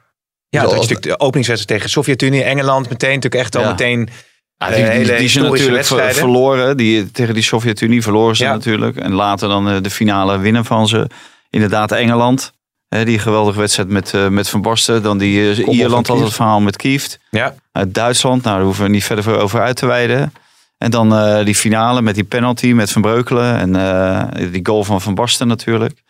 [0.48, 3.68] ja Dus dat natuurlijk de openingswedstrijd tegen Sovjet-Unie, Engeland meteen natuurlijk echt al Ja.
[3.70, 4.08] meteen...
[4.56, 6.14] Ja, Eh, die, die, zijn natuurlijk ver- wedstrijden.
[6.14, 6.76] verloren.
[6.76, 8.52] Die, tegen die Sovjet-Unie verloren ze Ja.
[8.52, 8.96] natuurlijk.
[8.96, 11.06] En later dan de finale winnen van ze.
[11.50, 12.52] Inderdaad Engeland.
[12.90, 15.02] Die geweldige wedstrijd met, eh, met Van Basten.
[15.02, 17.18] Dan die eh, Ierland had het verhaal met Kieft.
[17.30, 18.42] Ja, Uit Duitsland.
[18.42, 20.32] Nou, daar hoeven we niet verder over uit te wijden.
[20.78, 23.56] En dan eh, die finale met die penalty met Van Breukelen.
[23.76, 26.02] En die goal van Van Basten natuurlijk.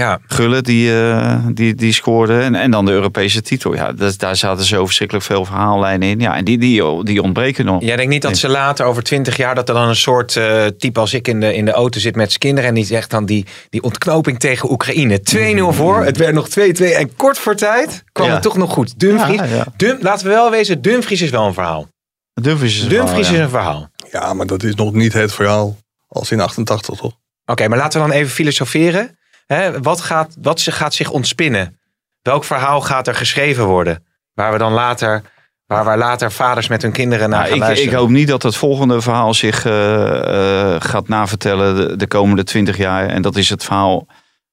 [0.00, 0.18] Ja.
[0.26, 2.40] Gullit die, eh, die, die scoorde.
[2.40, 3.74] En, en dan de Europese titel.
[3.74, 6.20] Ja, dat, daar zaten zo verschrikkelijk veel verhaallijnen in.
[6.20, 7.82] Ja, en die, die, die ontbreken nog.
[7.82, 10.66] Jij denkt niet dat ze later, over twintig jaar, dat er dan een soort eh,
[10.66, 12.68] type als ik in de, in de auto zit met zijn kinderen.
[12.68, 15.20] En die zegt dan die, die ontknoping tegen Oekraïne.
[15.20, 16.52] 2-0 voor, het werd nog 2-2.
[16.94, 18.32] En kort voor tijd kwam Ja.
[18.32, 18.98] het toch nog goed.
[18.98, 19.66] Dumfries, Ja, ja.
[19.76, 21.88] Dum, laten we wel wezen, Dumfries is wel een verhaal.
[22.34, 23.88] Dumfries is, Dumfries een verhaal.
[24.10, 25.76] Ja, maar dat is nog niet het verhaal
[26.08, 27.12] als in 88 toch?
[27.46, 29.18] Oké, maar laten we dan even filosoferen.
[29.54, 31.78] Hè, wat, gaat, wat gaat zich ontspinnen?
[32.22, 34.04] Welk verhaal gaat er geschreven worden?
[34.34, 35.22] Waar we dan later,
[35.66, 37.98] waar we later vaders met hun kinderen naar Nou, gaan ik, ik luisteren.
[37.98, 42.76] hoop niet dat het volgende verhaal zich eh, eh, gaat navertellen de, de komende twintig
[42.76, 43.08] jaar.
[43.08, 44.06] En dat is het verhaal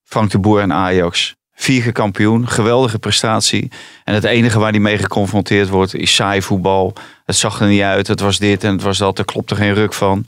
[0.04, 1.36] Frank de Boer en Ajax.
[1.54, 3.72] Vier kampioen, geweldige prestatie.
[4.04, 6.94] En het enige waar hij mee geconfronteerd wordt is saai voetbal.
[7.26, 9.20] Het zag er niet uit, het was dit en het was dat.
[9.20, 10.26] Er klopte geen ruk van.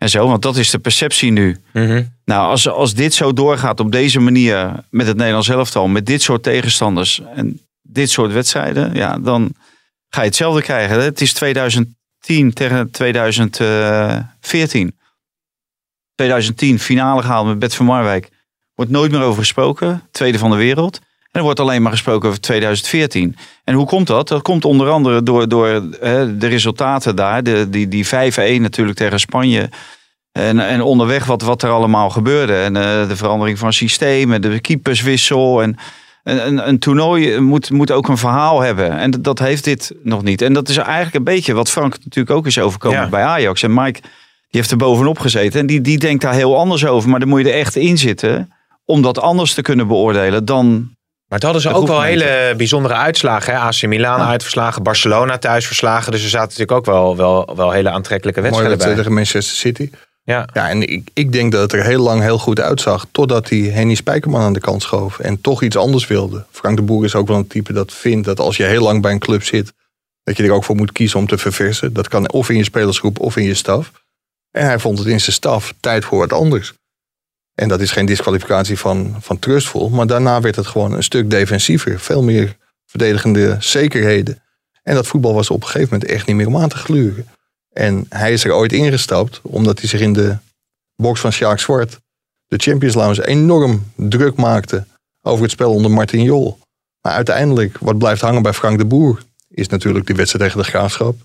[0.00, 1.60] En zo, want dat is de perceptie nu.
[1.72, 2.02] Mhm.
[2.24, 6.22] Nou, als, als dit zo doorgaat op deze manier met het Nederlands elftal, met dit
[6.22, 9.54] soort tegenstanders en dit soort wedstrijden, ja, dan
[10.08, 10.96] ga je hetzelfde krijgen.
[10.96, 11.02] hè.
[11.02, 14.98] Het is 2010 tegen 2014.
[16.14, 18.28] 2010 finale gehaald met Bert van Marwijk.
[18.74, 20.02] Wordt nooit meer over gesproken.
[20.10, 21.00] Tweede van de wereld.
[21.32, 23.36] En er wordt alleen maar gesproken over 2014.
[23.64, 24.28] En hoe komt dat?
[24.28, 25.66] Dat komt onder andere door, door
[26.00, 27.42] hè, de resultaten daar.
[27.42, 28.08] De, die die 5-1
[28.60, 29.68] natuurlijk tegen Spanje.
[30.32, 32.54] En, en onderweg wat, wat er allemaal gebeurde.
[32.54, 35.62] En eh, de verandering van systemen, de keeperswissel.
[35.62, 35.76] En
[36.22, 38.98] een, een, een toernooi moet, moet ook een verhaal hebben.
[38.98, 40.42] En dat, dat heeft dit nog niet.
[40.42, 43.08] En dat is eigenlijk een beetje wat Frank natuurlijk ook is overkomen Ja.
[43.08, 43.62] bij Ajax.
[43.62, 44.00] En Mike
[44.50, 45.60] die heeft er bovenop gezeten.
[45.60, 47.10] En die, die denkt daar heel anders over.
[47.10, 48.52] Maar dan moet je er echt in zitten.
[48.84, 50.90] Om dat anders te kunnen beoordelen dan
[51.30, 53.52] Maar het hadden ze ook wel hele bijzondere uitslagen.
[53.52, 53.58] Hè?
[53.58, 56.12] AC Milan uitverslagen, Barcelona thuis verslagen.
[56.12, 59.04] Dus er zaten natuurlijk ook wel, wel, wel hele aantrekkelijke wedstrijden wedstrijd bij.
[59.04, 59.90] tegen Manchester City.
[60.22, 60.48] Ja.
[60.52, 63.06] Ja, en ik, ik denk dat het er heel lang heel goed uitzag.
[63.12, 65.18] Totdat hij Henny Spijkerman aan de kant schoof.
[65.18, 66.44] En toch iets anders wilde.
[66.50, 69.02] Frank de Boer is ook wel een type dat vindt dat als je heel lang
[69.02, 69.72] bij een club zit.
[70.22, 71.92] dat je er ook voor moet kiezen om te verversen.
[71.92, 73.92] Dat kan of in je spelersgroep of in je staf.
[74.50, 76.72] En hij vond het in zijn staf tijd voor wat anders.
[77.60, 79.88] En dat is geen disqualificatie van, van trustful.
[79.88, 82.00] Maar daarna werd het gewoon een stuk defensiever.
[82.00, 84.42] Veel meer verdedigende zekerheden.
[84.82, 87.28] En dat voetbal was op een gegeven moment echt niet meer om aan te gluren.
[87.72, 90.36] En hij is er ooit ingestapt omdat hij zich in de
[90.96, 91.98] box van Sjaak Zwart,
[92.46, 94.86] de Champions Lounge, enorm druk maakte
[95.22, 96.58] over het spel onder Martin Jol.
[97.00, 100.70] Maar uiteindelijk, wat blijft hangen bij Frank de Boer, is natuurlijk die wedstrijd tegen de
[100.70, 101.16] Graafschap.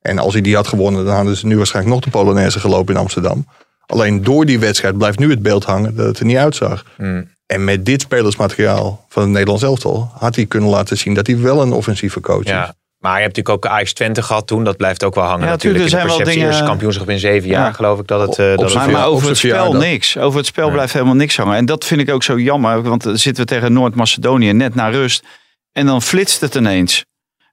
[0.00, 2.94] En als hij die had gewonnen, dan hadden ze nu waarschijnlijk nog de Polonaise gelopen
[2.94, 3.46] in Amsterdam.
[3.86, 6.84] Alleen door die wedstrijd blijft nu het beeld hangen dat het er niet uitzag.
[6.96, 7.28] Hmm.
[7.46, 11.38] En met dit spelersmateriaal van het Nederlands elftal had hij kunnen laten zien dat hij
[11.40, 12.50] wel een offensieve coach is.
[12.50, 12.74] Ja.
[12.98, 14.64] Maar je hebt natuurlijk ook Ajax Twente gehad toen.
[14.64, 15.84] Dat blijft ook wel hangen Ja, natuurlijk.
[15.84, 16.40] tuurlijk, er in de zijn wel perceptie.
[16.40, 17.72] dingen- Eerste kampioenschap in zeven jaar Ja.
[17.72, 18.38] geloof ik dat het...
[18.38, 20.18] eh, Op dat zijn het Maar, over het zijn spel niks.
[20.18, 21.56] Over het spel blijft helemaal niks hangen.
[21.56, 22.82] En dat vind ik ook zo jammer.
[22.82, 25.24] Want dan zitten we tegen Noord-Macedonië net na rust.
[25.72, 27.04] En dan flitst het ineens.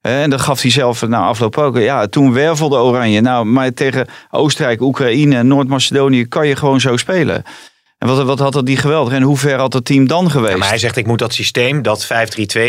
[0.03, 1.77] En dat gaf hij zelf na afloop ook.
[1.77, 3.21] Ja, toen wervelde Oranje.
[3.21, 7.43] Nou, maar tegen Oostenrijk, Oekraïne en Noord-Macedonië kan je gewoon zo spelen.
[7.97, 9.13] En wat, wat had dat die geweldig.
[9.13, 10.51] En hoe ver had het team dan geweest?
[10.51, 12.07] Ja, maar hij zegt ik moet dat systeem, dat 5-3-2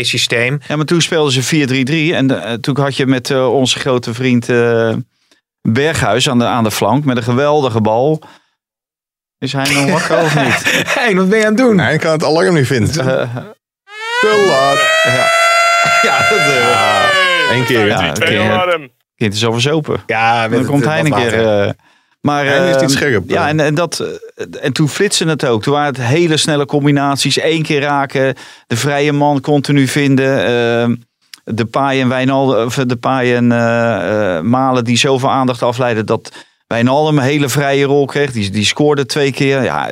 [0.01, 0.59] systeem.
[0.67, 2.15] Ja, maar toen speelden ze 4-3-3.
[2.15, 4.93] En eh, toen had je met eh, onze grote vriend eh,
[5.61, 7.05] Berghuis aan de, aan de flank.
[7.05, 8.21] Met een geweldige bal.
[9.37, 10.83] Is hij nog wakker of niet?
[10.99, 11.79] Hé, wat ben je aan het doen?
[11.79, 12.93] Hij kan het alarm niet vinden.
[14.21, 14.79] Te laat.
[16.01, 17.85] ja, dat, eh, Eén keer.
[17.87, 18.51] Ja, een Twee keer.
[18.51, 18.89] alarm.
[19.15, 20.03] kind is over zopen.
[20.07, 21.61] Ja, Dan het- komt hij een keer.
[21.63, 21.69] eh,
[22.21, 23.29] maar, Hij is eh, niet scherp.
[23.29, 25.63] Ja, en, en, dat, eh, en toen flitsen het ook.
[25.63, 27.41] Toen waren het hele snelle combinaties.
[27.41, 28.35] Eén keer raken,
[28.67, 30.39] de vrije man continu vinden.
[30.45, 30.95] eh,
[31.55, 36.05] de paai en Wijnaldum, of de paai en eh, eh, Malen die zoveel aandacht afleiden
[36.05, 36.31] dat
[36.67, 38.31] Wijnaldum een hele vrije rol kreeg.
[38.31, 39.63] Die, die scoorde twee keer.
[39.63, 39.89] Ja,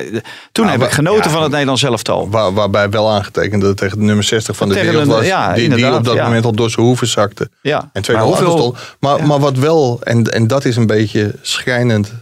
[0.52, 2.30] toen Ja, heb ik genoten ja, van het Nederlands elftal.
[2.30, 5.14] Waar, waarbij wel aangetekend dat het tegen de nummer 60 van de Tegen wereld een-
[5.16, 5.26] was.
[5.26, 6.24] ja, die, die inderdaad, op dat ja.
[6.24, 7.50] moment al door zijn hoeven zakte.
[7.62, 7.90] Ja.
[7.92, 8.78] En twee Maar hoeveel- stond.
[9.00, 12.12] Maar, maar wat wel, en, en dat is een beetje schrijnend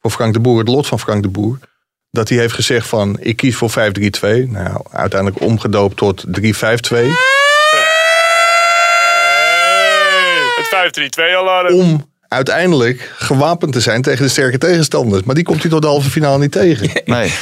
[0.00, 1.58] voor Frank de Boer, het lot van Frank de Boer.
[2.10, 3.72] Dat hij heeft gezegd van, ik kies voor 5-3-2.
[4.50, 7.06] Nou, uiteindelijk omgedoopt tot 3-5-2.
[9.54, 10.68] Hey, het
[11.20, 11.74] 5-3-2 alarm.
[11.74, 15.22] Om uiteindelijk gewapend te zijn tegen de sterke tegenstanders.
[15.22, 16.90] Maar die komt hij tot de halve finale niet tegen.
[17.04, 17.32] Nee,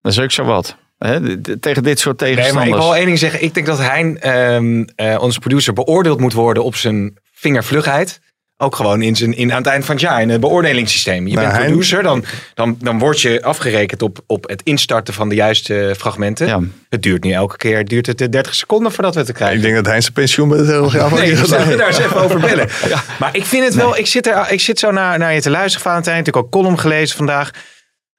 [0.00, 0.76] dat is ook zo wat.
[0.98, 2.84] D- tegen dit soort Nee, maar ik tegenstanders.
[2.84, 3.42] wil één ding zeggen.
[3.42, 8.20] Ik denk dat Hein, ehm, eh, onze producer, beoordeeld moet worden op zijn vingervlugheid.
[8.62, 11.26] Ook gewoon in zijn, in, aan het eind van het jaar in het beoordelingssysteem.
[11.26, 15.28] Je Nou, bent producer, dan, dan, dan word je afgerekend op, op het instarten van
[15.28, 16.46] de juiste fragmenten.
[16.46, 16.60] Ja.
[16.88, 19.56] Het duurt nu elke keer duurt het eh, 30 seconden voordat we het te krijgen.
[19.56, 21.98] Ik denk dat hij zijn pensioen bij het Telegraaf Nee, heeft we zullen daar eens
[21.98, 22.68] even over bellen.
[23.20, 25.50] Maar ik vind het wel, ik zit, er, ik zit zo naar, naar je te
[25.50, 26.16] luisteren, Valentijn.
[26.16, 27.50] Natuurlijk ook column gelezen vandaag.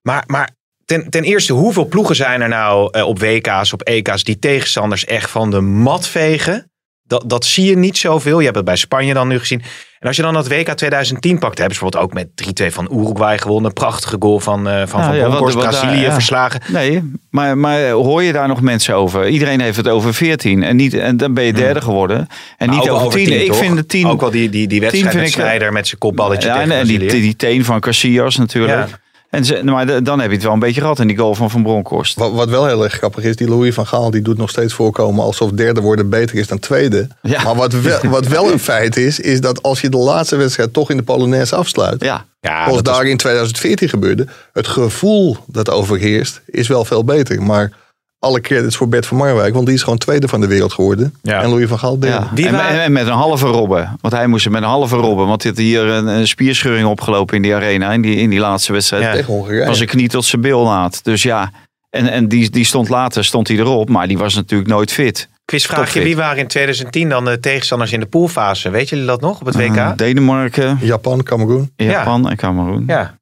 [0.01, 0.49] Maar, maar
[0.86, 5.06] ten, ten eerste, hoeveel ploegen zijn er nou eh, op WK's, op EK's, die tegenstanders
[5.06, 6.70] echt van de mat vegen?
[7.12, 8.38] Dat, dat zie je niet zoveel.
[8.38, 9.62] Je hebt het bij Spanje dan nu gezien.
[10.00, 12.89] En als je dan dat WK 2010 pakt, hebben ze bijvoorbeeld ook met 3-2 van
[12.91, 13.74] Uruguay gewonnen.
[13.74, 16.13] Prachtige goal van, eh, van Ja, Van Bronckhorst, Brazilië ja.
[16.13, 16.62] verslagen.
[16.67, 19.28] Nee, maar, maar hoor je daar nog mensen over?
[19.28, 22.17] Iedereen heeft het over 14 en, niet, en dan ben je derde geworden.
[22.17, 22.67] En Hmm.
[22.67, 23.26] Maar niet over 10.
[23.26, 24.06] 10, ik vind de 10.
[24.08, 27.08] Ook wel die, die, die wedstrijd met met zijn kopballetje ja, tegen en, en die,
[27.08, 29.00] die teen van Casillas natuurlijk.
[29.32, 31.50] En ze, maar dan heb je het wel een beetje gehad in die goal van
[31.50, 32.17] Van Bronckhorst.
[32.17, 34.74] Wat, wat wel heel erg grappig is, die Louis van Gaal die doet nog steeds
[34.74, 37.08] voorkomen alsof derde worden beter is dan tweede.
[37.22, 37.44] Ja.
[37.44, 40.74] Maar wat wel, wat wel een feit is, is dat als je de laatste wedstrijd
[40.74, 44.67] toch in de Polonaise afsluit, Ja, Ja, zoals dat is- daar in 2014 gebeurde, het
[44.67, 47.41] gevoel dat overheerst is wel veel beter.
[47.41, 47.72] Maar
[48.21, 51.13] alle credits voor Bert van Marwijk, want die is gewoon tweede van de wereld geworden.
[51.21, 51.41] Ja.
[51.41, 52.15] En Louis van Gaal derde.
[52.25, 52.31] ja.
[52.34, 53.97] Die en, waren- en met een halve robben.
[54.01, 55.27] Want hij moest er met een halve robben.
[55.27, 57.91] Want hij had hier een, een spierscheuring opgelopen in die arena.
[57.91, 59.03] In die, in die laatste wedstrijd.
[59.03, 59.12] Ja.
[59.12, 59.65] Tegen Hongarije.
[59.65, 61.03] Van zijn knie tot zijn bilnaad.
[61.03, 61.51] Dus ja,
[61.89, 63.89] en, en die, die stond later stond hij erop.
[63.89, 65.29] Maar die was natuurlijk nooit fit.
[65.45, 68.69] Quizvraagje, wie waren in 2010 dan de tegenstanders in de poolfase?
[68.69, 69.75] Weet jullie dat nog op het WK?
[69.75, 71.71] Uh, Denemarken, Japan, Cameroen.
[71.75, 72.84] Japan en Cameroen.
[72.88, 73.17] ja,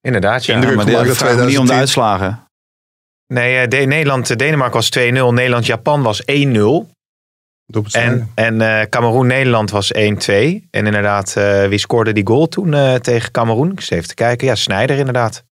[0.00, 0.44] inderdaad.
[0.44, 0.54] Ja.
[0.54, 1.76] Indruk maar dit niet om de 2010.
[1.78, 2.43] uitslagen.
[3.26, 5.32] Nee, eh, de, Nederland, Denemarken was 2-0.
[5.32, 6.92] Nederland-Japan was 1-0.
[7.66, 9.98] Doelpunt En, en eh Cameroen-Nederland was 1-2.
[9.98, 13.72] En inderdaad, eh, wie scoorde die goal toen eh, tegen Cameroen?
[13.72, 14.46] Ik even te kijken.
[14.46, 15.44] Ja, Snijder inderdaad.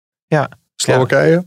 [0.77, 1.45] Slowakije.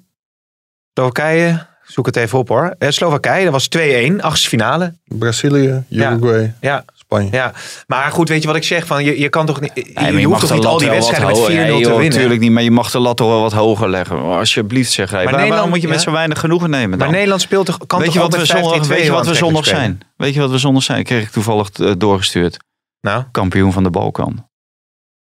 [0.93, 2.75] Slowakije, zoek het even op hoor.
[2.77, 4.93] Eh, Slowakije, dat was 2-1, achtste finale.
[5.03, 5.83] Brazilië.
[5.89, 6.53] Uruguay.
[6.62, 7.32] Ja, Spanje.
[7.32, 7.52] ja.
[7.88, 8.86] Maar goed, weet je wat ik zeg?
[8.86, 10.78] Van, je, je kan toch niet, je, Nee, maar je hoeft mag toch niet al
[10.78, 12.04] die wedstrijden met 4-0 hoger- te winnen?
[12.10, 14.21] Natuurlijk niet, maar je mag de lat toch wel wat hoger leggen.
[14.21, 15.10] Alsjeblieft zeg.
[15.10, 15.17] Hey.
[15.17, 16.04] Waar- Nederland- waarom moet je met ja.
[16.04, 17.10] zo weinig genoegen nemen Maar?
[17.12, 19.12] Nederland speelt toch, kan weet, toch je ook wat we met zondag, 15-2 weet je
[19.12, 19.99] wat we zondag zijn?
[20.17, 21.04] Weet je wat we zondag zijn?
[21.04, 22.58] Kreeg ik toevallig eh, doorgestuurd.
[23.02, 24.47] Nou, Kampioen van de Balkan.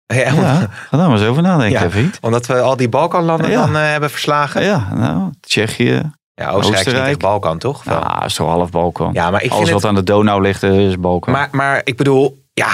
[0.06, 1.90] ja, Ja, ga daar maar eens over nadenken, Ja.
[1.90, 2.18] vriend.
[2.20, 3.66] omdat we al die Balkanlanden Ja.
[3.66, 4.62] dan eh, hebben verslagen.
[4.62, 6.10] Ja, Ja, nou, Tsjechië.
[6.36, 7.06] Oostenrijk, niet Oostenrijk.
[7.08, 7.84] echt Balkan, toch?
[7.84, 9.10] Ja, is toch half Balkan.
[9.12, 9.90] Ja, maar ik Alles vind wat het...
[9.90, 11.32] aan de Donau ligt eh, is Balkan.
[11.32, 12.68] Maar, maar ik bedoel, ja...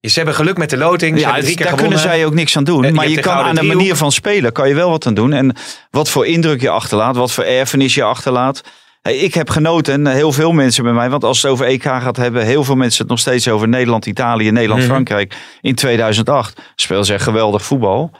[0.00, 1.18] Ze hebben geluk met de loting.
[1.18, 1.84] Ze ja, drie keer daar gewonnen.
[1.98, 2.82] kunnen zij ook niks aan doen.
[2.82, 3.76] Eh, je maar je kan aan de driehoek.
[3.78, 5.32] manier van spelen kan je wel wat aan doen.
[5.32, 5.56] En
[5.90, 8.60] wat voor indruk je achterlaat, wat voor erfenis je achterlaat.
[9.02, 11.10] Ik heb genoten en heel veel mensen bij mij.
[11.10, 14.06] Want als het over EK gaat hebben, heel veel mensen het nog steeds over Nederland,
[14.06, 14.90] Italië, Nederland, Mhm.
[14.90, 15.36] Frankrijk.
[15.60, 18.10] In 2008 speelden ze geweldig voetbal.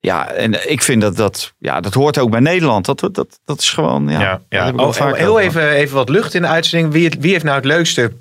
[0.00, 2.84] Ja, en ik vind dat dat, ja, dat hoort ook bij Nederland.
[2.84, 4.40] Dat, dat, dat is gewoon, ja.
[4.48, 6.92] Ja, Oh, heel even, even wat lucht in de uitzending.
[6.92, 8.12] Wie, wie heeft nou het leukste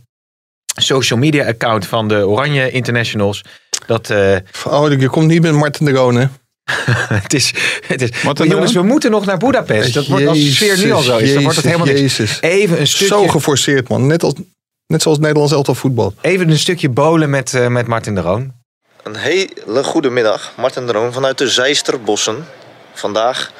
[0.76, 3.44] social media account van de Oranje Internationals?
[3.88, 6.26] Dat, eh, Oh, je komt niet met Martin de Roon, hè?
[7.22, 7.54] het is,
[7.88, 9.94] het is, jongens, we moeten nog naar Budapest.
[9.94, 11.34] Dat wordt als sfeer nu al zo is.
[11.34, 12.00] Dan wordt het helemaal niks.
[12.00, 12.42] Jezus.
[12.42, 14.08] Even een Zo stukje, geforceerd, man.
[14.08, 14.34] Net, als,
[14.88, 16.14] net zoals Nederlands elftal voetbal.
[16.22, 18.54] even een stukje bolen met, eh, met Martin de Roon.
[19.10, 22.48] Een hele goede middag, Martin de Roon vanuit de Zeisterbossen.
[22.94, 23.52] Vandaag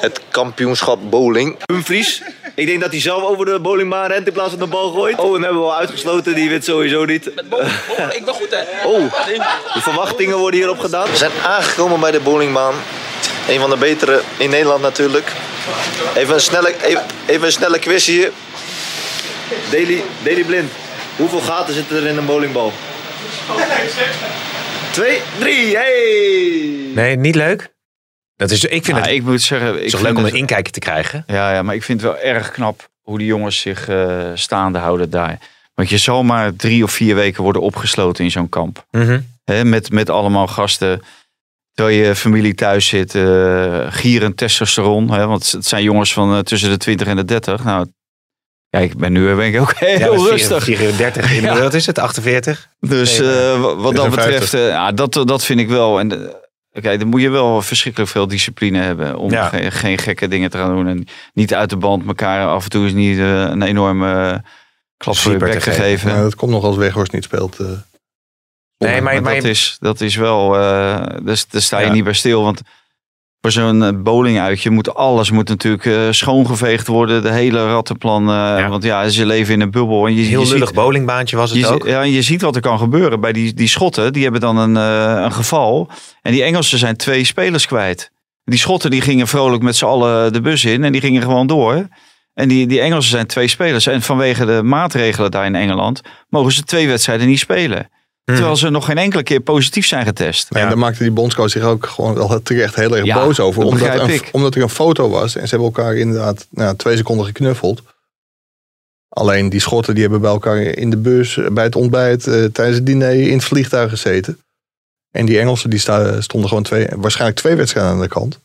[0.00, 1.56] het kampioenschap bowling.
[1.72, 2.22] Humphries,
[2.54, 5.18] ik denk dat hij zelf over de bowlingbaan rent in plaats van de bal gooit.
[5.18, 7.26] Oh, en hebben we al uitgesloten, die wint sowieso niet.
[8.18, 8.86] ik ben goed hè.
[8.86, 9.12] Oh,
[9.74, 11.10] de verwachtingen worden hierop gedaan.
[11.10, 12.74] We zijn aangekomen bij de bowlingbaan.
[13.48, 15.32] Een van de betere in Nederland natuurlijk.
[16.14, 18.32] Even een snelle, even, even een snelle quiz hier.
[19.70, 20.72] Daily, Daily Blind,
[21.16, 22.72] hoeveel gaten zitten er in een bowlingbal?
[24.92, 26.92] Twee, drie, hey!
[26.94, 27.74] Nee, niet leuk?
[28.36, 30.72] Dat is, ik vind Ja, het, ik moet zeggen, ik leuk om het- een inkijkje
[30.72, 31.24] te krijgen.
[31.26, 34.78] Ja, ja, maar ik vind het wel erg knap hoe die jongens zich eh, staande
[34.78, 35.38] houden daar.
[35.74, 38.86] Want je zal maar drie of vier weken worden opgesloten in zo'n kamp.
[39.44, 41.02] Hè, met, met allemaal gasten.
[41.74, 45.10] Terwijl je familie thuis zit, eh gierend testosteron.
[45.12, 47.64] Hè, want het zijn jongens van eh, tussen de 20 en de 30.
[47.64, 47.86] Nou,
[48.70, 50.64] kijk, ik ben nu ben ik ook heel Ja, rustig.
[50.64, 51.58] 34, in, Ja.
[51.60, 51.98] wat is het?
[51.98, 52.68] 48?
[52.80, 54.14] Dus Nee, eh, wa- wat dat 54.
[54.24, 55.98] betreft, eh, ja, dat, dat vind ik wel.
[55.98, 56.12] En
[56.72, 59.48] eh, kijk, dan moet je wel verschrikkelijk veel discipline hebben om Ja.
[59.48, 60.88] geen, geen gekke dingen te gaan doen.
[60.88, 64.38] En niet uit de band elkaar af en toe is niet eh, een enorme eh,
[64.96, 66.12] klap voor je bek te geven.
[66.12, 67.58] Maar dat komt nog als Weghorst niet speelt.
[67.58, 67.66] eh.
[67.66, 71.92] Nee, maar, maar maar dat, is, dat is wel, eh dus, daar sta je Ja.
[71.92, 72.42] niet bij stil.
[72.42, 72.60] Want
[73.40, 77.22] voor zo'n eh, bowlinguitje moet alles moet natuurlijk eh, schoongeveegd worden.
[77.22, 78.22] De hele rattenplan.
[78.22, 78.68] eh, Ja.
[78.68, 80.06] Want ja, ze leven in een bubbel.
[80.06, 81.86] En je, heel je ziet- lullig bowlingbaantje was het je, ook.
[81.86, 84.12] ja, je ziet wat er kan gebeuren bij die, die schotten.
[84.12, 84.74] Die hebben dan een,
[85.24, 85.90] een geval.
[86.22, 88.10] En die Engelsen zijn twee spelers kwijt.
[88.44, 90.84] Die schotten die gingen vrolijk met z'n allen de bus in.
[90.84, 91.88] En die gingen gewoon door.
[92.34, 93.86] En die, die Engelsen zijn twee spelers.
[93.86, 96.00] En vanwege de maatregelen daar in Engeland...
[96.28, 97.88] mogen ze twee wedstrijden niet spelen.
[98.34, 100.50] Terwijl ze nog geen enkele keer positief zijn getest.
[100.50, 103.60] En daar maakte die bondscoach zich ook gewoon wel terecht heel erg Ja, boos over.
[103.62, 104.28] dat Omdat, begrijp een- ik.
[104.32, 105.36] omdat er een foto was.
[105.36, 107.82] En ze hebben elkaar inderdaad nou, twee seconden geknuffeld.
[109.08, 112.32] Alleen die schotten die hebben bij elkaar in de bus, eh, bij het ontbijt, eh,
[112.44, 114.38] tijdens het diner in het vliegtuig gezeten.
[115.10, 118.38] En die Engelsen die stonden gewoon twee, waarschijnlijk twee wedstrijden aan de kant.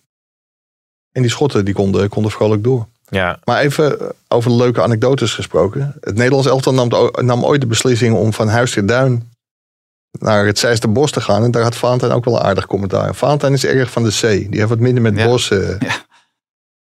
[1.12, 2.88] En die schotten die konden, konden vrolijk door.
[3.10, 5.96] Ja, Maar even eh, over leuke anekdotes gesproken.
[6.02, 6.90] Het Nederlands elftal nam,
[7.22, 9.32] nam ooit de beslissing om van Huis ter Duin
[10.20, 11.44] naar het Zeisterbos te gaan.
[11.44, 13.16] En daar had Valentijn ook wel een aardig commentaar.
[13.16, 14.50] Valentijn is erg van de zee.
[14.50, 15.26] Die heeft wat minder met Ja.
[15.26, 15.52] bos.
[15.52, 15.70] eh.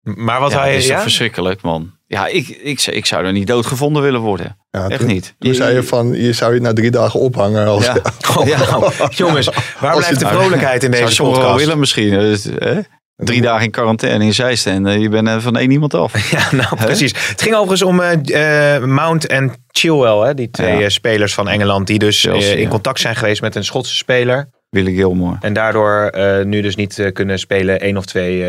[0.02, 0.76] maar wat Ja, hij...
[0.76, 1.02] is toch ja?
[1.02, 1.94] verschrikkelijk, man.
[2.06, 4.56] Ja, ik, ik, ik zou er niet doodgevonden willen worden.
[4.70, 5.34] ja, Echt toen, niet.
[5.38, 7.66] Toen zei je van, je zou je na drie dagen ophangen.
[7.66, 7.96] Als, Ja.
[8.38, 9.46] Oh, jongens,
[9.80, 11.58] waar Als blijft de je- vrolijkheid in deze podcast?
[11.58, 12.10] willen misschien.
[12.10, 12.80] Dus, hè?
[13.16, 16.12] Drie dagen in quarantaine in Zeist en eh, je bent eh, van één iemand af.
[16.30, 17.12] Ja, nou precies.
[17.28, 20.88] Het ging overigens om eh, Mount en Chilwell, hè, die twee Ja.
[20.88, 24.48] spelers van Engeland, die dus Chelsea, in contact zijn geweest met een Schotse speler.
[24.70, 25.36] Willy Gilmore.
[25.40, 26.12] En daardoor
[26.44, 28.44] nu dus niet kunnen spelen één of twee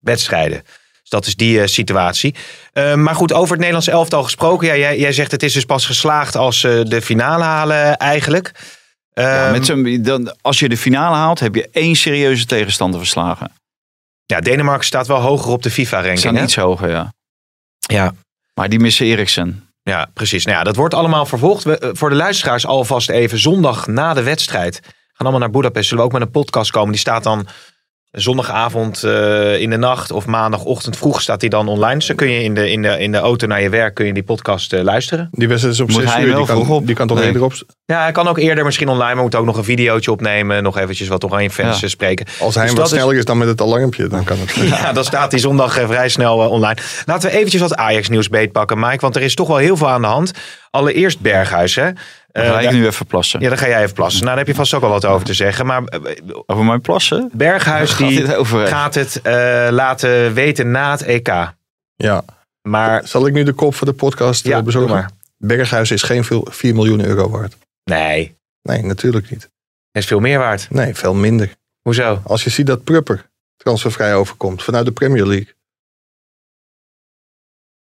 [0.00, 0.62] wedstrijden.
[1.00, 2.34] Dus dat is die situatie.
[2.94, 4.66] Maar goed, over het Nederlandse elftal gesproken.
[4.66, 8.52] Ja, jij, jij zegt het is dus pas geslaagd als ze de finale halen eigenlijk.
[9.14, 13.50] Ja, Ehm, met dan, als je de finale haalt, heb je één serieuze tegenstander verslagen.
[14.34, 16.42] Ja, Denemarken staat wel hoger op de FIFA-ranking.
[16.42, 17.12] iets hoger, ja.
[17.78, 18.12] Ja,
[18.54, 19.68] Maar die missen Eriksen.
[19.82, 20.44] Ja, precies.
[20.44, 21.64] Nou ja, dat wordt allemaal vervolgd.
[21.64, 24.80] We, eh, voor de luisteraars alvast even zondag na de wedstrijd.
[24.82, 25.88] Gaan allemaal naar Budapest.
[25.88, 26.90] Zullen we ook met een podcast komen.
[26.90, 27.46] Die staat dan
[28.12, 31.94] zondagavond eh, in de nacht of maandagochtend vroeg staat hij dan online.
[31.94, 34.06] Dus dan kun je in de, in de, in de auto naar je werk kun
[34.06, 35.28] je die podcast eh, luisteren.
[35.30, 36.36] Die wedstrijd is op Moet 6 hij uur.
[36.36, 36.86] Die vroeg kan, op?
[36.86, 37.26] die kan toch Nee.
[37.26, 37.52] eerder op...
[37.84, 40.62] Ja, hij kan ook eerder misschien online, maar moet ook nog een videootje opnemen.
[40.62, 41.82] Nog eventjes wat oranje fans Ja.
[41.84, 42.26] eh, spreken.
[42.40, 44.54] Als hij Dus wat is- sneller is dan met het alarmpje, dan kan het.
[44.78, 46.76] Ja, dan staat hij zondag vrij snel online.
[47.06, 48.98] Laten we eventjes wat Ajax-nieuws beetpakken, Mike.
[49.00, 50.30] Want er is toch wel heel veel aan de hand.
[50.70, 51.90] Allereerst Berghuis, hè?
[52.32, 53.40] Dan Eh, ga ik nu even plassen.
[53.40, 54.24] Ja, dan ga jij even plassen.
[54.24, 55.66] Nou, daar heb je vast ook wel wat over te zeggen.
[55.66, 56.16] Maar eh,
[56.46, 57.30] Over mijn plassen?
[57.32, 58.66] Berghuis Gaat die dit over?
[58.66, 61.28] gaat het eh, laten weten na het EK.
[61.94, 62.24] Ja.
[62.68, 64.90] Maar Zal ik nu de kop voor de podcast ja, eh, doe bezorgen?
[64.94, 65.10] maar.
[65.36, 67.56] Berghuis is geen veel- 4 miljoen euro waard.
[67.84, 69.50] Nee, Nee, natuurlijk niet.
[69.92, 70.70] is veel meer waard.
[70.70, 71.54] Nee, veel minder.
[71.82, 72.20] Hoezo?
[72.24, 75.54] Als je ziet dat Prupper transfervrij overkomt vanuit de Premier League.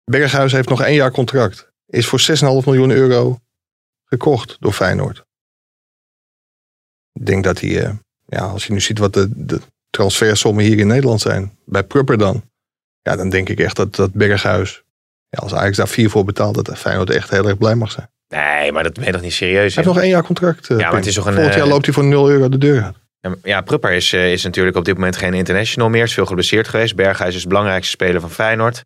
[0.05, 1.69] Berghuis heeft nog één jaar contract.
[1.87, 3.39] Is voor 6,5 miljoen euro
[4.11, 5.25] gekocht door Feyenoord.
[7.13, 7.93] Ik denk dat hij, eh,
[8.27, 11.59] ja, als je nu ziet wat de, de transfersommen hier in Nederland zijn.
[11.65, 12.43] Bij Prupper dan.
[13.03, 14.83] Ja, dan denk ik echt dat, dat Berghuis,
[15.29, 18.11] ja, als Ajax daar vier voor betaalt, dat Feyenoord echt heel erg blij mag zijn.
[18.29, 19.75] Nee, maar dat ben je toch niet serieus?
[19.75, 20.71] Hij heeft nog één jaar contract.
[20.71, 22.49] eh, Ja, maar het is toch een, Volgend jaar eh, loopt hij voor 0 euro
[22.49, 22.97] de deur uit.
[23.21, 26.03] Ja, Ja, Prupper is, is natuurlijk op dit moment geen international meer.
[26.03, 26.97] Is veel geblesseerd geweest.
[26.97, 28.85] Berghuis is de belangrijkste speler van Feyenoord.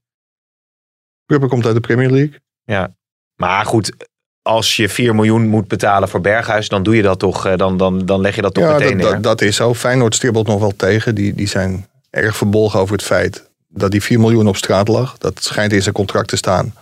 [1.27, 2.93] Prupper komt uit de Premier League.
[3.35, 4.09] Maar goed,
[4.45, 7.47] als je 4 miljoen moet betalen voor Berghuis, dan doe je dat toch.
[7.47, 9.13] eh, Dan, dan, dan leg je dat toch ja, meteen dat, neer.
[9.13, 9.75] dat, dat is zo.
[9.75, 11.15] Feyenoord stribbelt nog wel tegen.
[11.15, 15.19] Die, die zijn erg verbolgen over het feit dat die 4 miljoen op straat lag.
[15.19, 16.75] Dat schijnt in zijn contract te staan.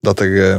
[0.00, 0.56] Dat, er, eh,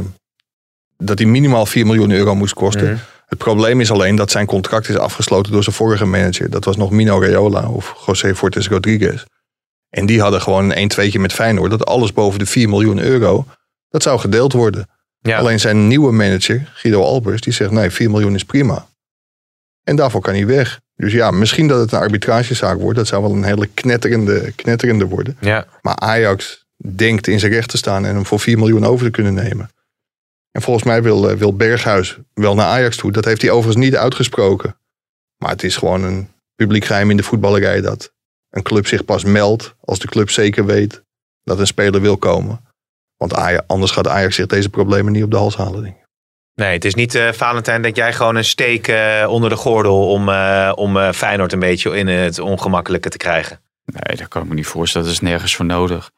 [0.96, 2.84] dat die minimaal 4 miljoen euro moest kosten.
[2.90, 2.96] Mhm.
[3.26, 6.50] Het probleem is alleen dat zijn contract is afgesloten door zijn vorige manager.
[6.50, 9.24] Dat was nog Mino Raiola of José Fortes Rodriguez.
[9.90, 11.70] En die hadden gewoon een 1-2'tje met Feyenoord.
[11.70, 13.46] Dat alles boven de 4 miljoen euro,
[13.88, 14.88] dat zou gedeeld worden.
[15.28, 15.38] Ja.
[15.38, 18.86] Alleen zijn nieuwe manager, Guido Albers, die zegt nee, 4 miljoen is prima.
[19.84, 20.80] En daarvoor kan hij weg.
[20.96, 22.96] Dus ja, misschien dat het een arbitragezaak wordt.
[22.96, 25.36] Dat zou wel een hele knetterende, knetterende worden.
[25.40, 25.66] Ja.
[25.82, 29.10] Maar Ajax denkt in zijn recht te staan en hem voor 4 miljoen over te
[29.10, 29.70] kunnen nemen.
[30.50, 33.12] En volgens mij wil, eh, wil Berghuis wel naar Ajax toe.
[33.12, 34.76] Dat heeft hij overigens niet uitgesproken.
[35.36, 38.12] Maar het is gewoon een publiek geheim in de voetballerij dat
[38.50, 41.02] een club zich pas meldt als de club zeker weet
[41.42, 42.63] dat een speler wil komen.
[43.28, 45.82] Want Ajax, anders gaat Ajax zich deze problemen niet op de hals halen.
[45.82, 46.02] Denk ik.
[46.54, 50.08] Nee, het is niet, eh Valentijn, dat jij gewoon een steek eh, onder de gordel
[50.10, 53.60] om, eh, om eh, Feyenoord een beetje in het ongemakkelijke te krijgen.
[53.84, 55.06] Nee, dat kan ik me niet voorstellen.
[55.06, 56.10] Dat is nergens voor nodig.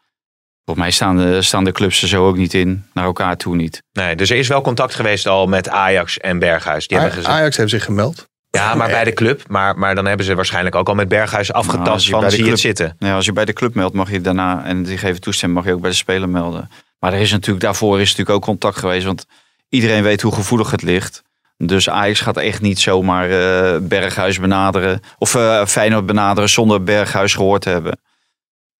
[0.65, 2.85] Volgens mij staan de, staan de clubs er zo ook niet in.
[2.93, 3.83] Naar elkaar toe niet.
[3.93, 6.87] Nee, dus er is wel contact geweest al met Ajax en Berghuis.
[6.87, 8.29] Die hebben gezegd, Ajax heeft zich gemeld.
[8.51, 9.43] ja, maar bij de club.
[9.49, 12.35] Maar, maar dan hebben ze waarschijnlijk ook al met Berghuis Nou, afgetast van bij de
[12.35, 12.97] zie je het club- zitten.
[12.99, 15.69] Nee, als je bij de club meldt, mag je daarna, en die geven toestemming, mag
[15.69, 16.71] je ook bij de speler melden.
[16.99, 19.07] Maar er is natuurlijk, daarvoor is natuurlijk ook contact geweest.
[19.07, 19.27] Want
[19.69, 21.23] iedereen weet hoe gevoelig het ligt.
[21.57, 25.01] Dus Ajax gaat echt niet zomaar eh, Berghuis benaderen.
[25.19, 27.99] Of eh, Feyenoord benaderen zonder Berghuis gehoord te hebben.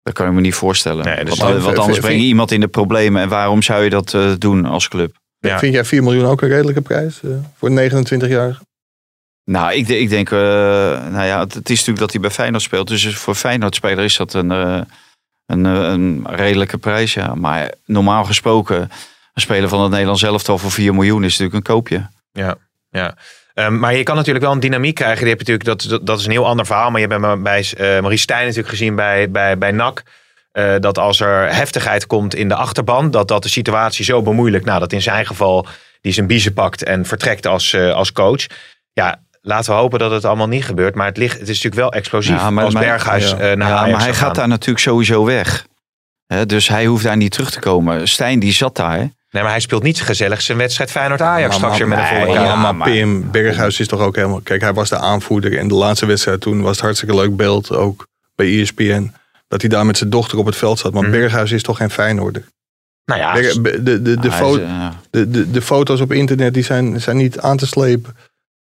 [0.03, 1.05] Dat kan ik me niet voorstellen.
[1.05, 3.21] Nee, dus want, anders breng je iemand in de problemen.
[3.21, 5.15] En waarom zou je dat eh, doen als club?
[5.39, 5.59] Ja.
[5.59, 8.59] Vind jij 4 miljoen ook een redelijke prijs eh, voor een 29 jaar?
[9.43, 10.39] Nou, ik, ik denk, eh,
[11.09, 12.87] nou ja, het, het is natuurlijk dat hij bij Feyenoord speelt.
[12.87, 14.81] Dus voor Feyenoord-speler is dat een, eh,
[15.47, 17.35] een, eh, een redelijke prijs, ja.
[17.35, 18.81] Maar normaal gesproken,
[19.33, 22.09] een speler van het Nederlands elftal voor 4 miljoen is natuurlijk een koopje.
[22.31, 22.55] Ja,
[22.89, 23.15] ja.
[23.53, 25.19] Ehm, maar je kan natuurlijk wel een dynamiek krijgen.
[25.19, 26.91] Die heb natuurlijk, dat, dat, is een heel ander verhaal.
[26.91, 30.03] Maar je hebt bij, eh, Maurice Stijn natuurlijk gezien bij, bij, bij NAC.
[30.51, 34.65] eh, dat als er heftigheid komt in de achterban, dat dat de situatie zo bemoeilijkt.
[34.65, 35.67] Nou, dat in zijn geval
[36.01, 38.45] die zijn biezen pakt en vertrekt als, als coach.
[38.93, 40.95] Ja, laten we hopen dat het allemaal niet gebeurt.
[40.95, 43.37] Maar het, ligt, het is natuurlijk wel explosief Ja, maar- als maar- Berghuis ja.
[43.37, 45.65] eh, naar Ja, Ajax maar hij gaat daar natuurlijk sowieso weg.
[46.27, 48.07] Hè, dus hij hoeft daar niet terug te komen.
[48.07, 48.97] Stijn die zat daar.
[49.31, 52.55] Nee, maar hij speelt niet gezellig zijn wedstrijd Feyenoord-Ajax straks weer met een volle ja,
[52.55, 54.39] maar, maar- Pim, Berghuis is toch ook helemaal...
[54.43, 55.57] Kijk, hij was de aanvoerder.
[55.57, 57.71] En de laatste wedstrijd toen was het hartstikke leuk beeld.
[57.75, 59.13] Ook bij ESPN.
[59.47, 60.93] Dat hij daar met zijn dochter op het veld zat.
[60.93, 61.11] Maar Mhm.
[61.11, 62.43] Berghuis is toch geen Feyenoorder.
[63.05, 67.39] Nou ja, Berg- de, eh, de, de, de foto's op internet die zijn, zijn niet
[67.39, 68.15] aan te slepen.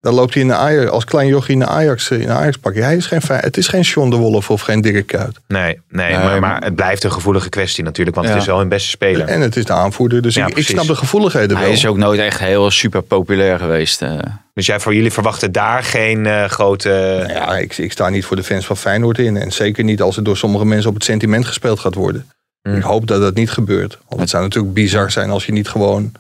[0.07, 2.57] Dan loopt hij in de Ajax, als klein jochie in de Ajax, in de Ajax
[2.57, 2.83] pakje.
[2.83, 5.39] Hij is geen, het is geen John de Wolf of geen Dirk Kuyt.
[5.49, 8.17] nee, nee, Nee, maar, het blijft een gevoelige kwestie natuurlijk.
[8.17, 8.33] Want Ja.
[8.35, 9.27] het is wel hun beste speler.
[9.29, 10.23] En het is de aanvoerder.
[10.23, 11.75] Dus Ja, ik, snap de gevoeligheden hij wel.
[11.75, 14.03] is ook nooit echt heel super populair geweest.
[14.03, 14.19] eh.
[14.55, 16.89] Dus jij voor jullie verwachten daar geen eh, grote.
[17.27, 19.37] Nou Ja, ik, ik sta niet voor de fans van Feyenoord in.
[19.37, 22.31] En zeker niet als het door sommige mensen op het sentiment gespeeld gaat worden.
[22.63, 22.77] Hmm.
[22.77, 23.99] Ik hoop dat dat niet gebeurt.
[24.09, 26.13] Want het zou natuurlijk bizar zijn als je niet gewoon...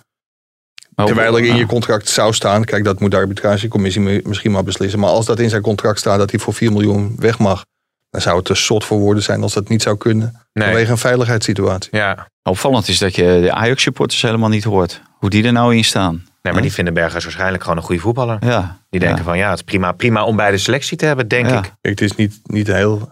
[0.97, 2.65] Maar Terwijl er in je contract zou staan...
[2.65, 4.99] Kijk, dat moet de arbitragecommissie mi- misschien maar beslissen.
[5.01, 7.65] Maar als dat in zijn contract staat dat hij voor 4 miljoen weg mag...
[8.11, 10.41] dan zou het te zot voor woorden zijn als dat niet zou kunnen.
[10.53, 10.67] Nee.
[10.67, 11.97] Vanwege een veiligheidssituatie.
[11.97, 12.27] Ja.
[12.43, 15.03] Opvallend is dat je de Ajax-supporters helemaal niet hoort.
[15.19, 16.25] Hoe die er nou in staan.
[16.43, 18.37] Nee, maar die vinden Berghuis waarschijnlijk gewoon een goede voetballer.
[18.41, 18.79] Ja.
[18.91, 19.25] Die denken Ja.
[19.25, 21.57] van ja, het is prima, prima om bij de selectie te hebben, denk Ja.
[21.57, 21.63] ik.
[21.63, 23.09] Kijk, het is niet, niet heel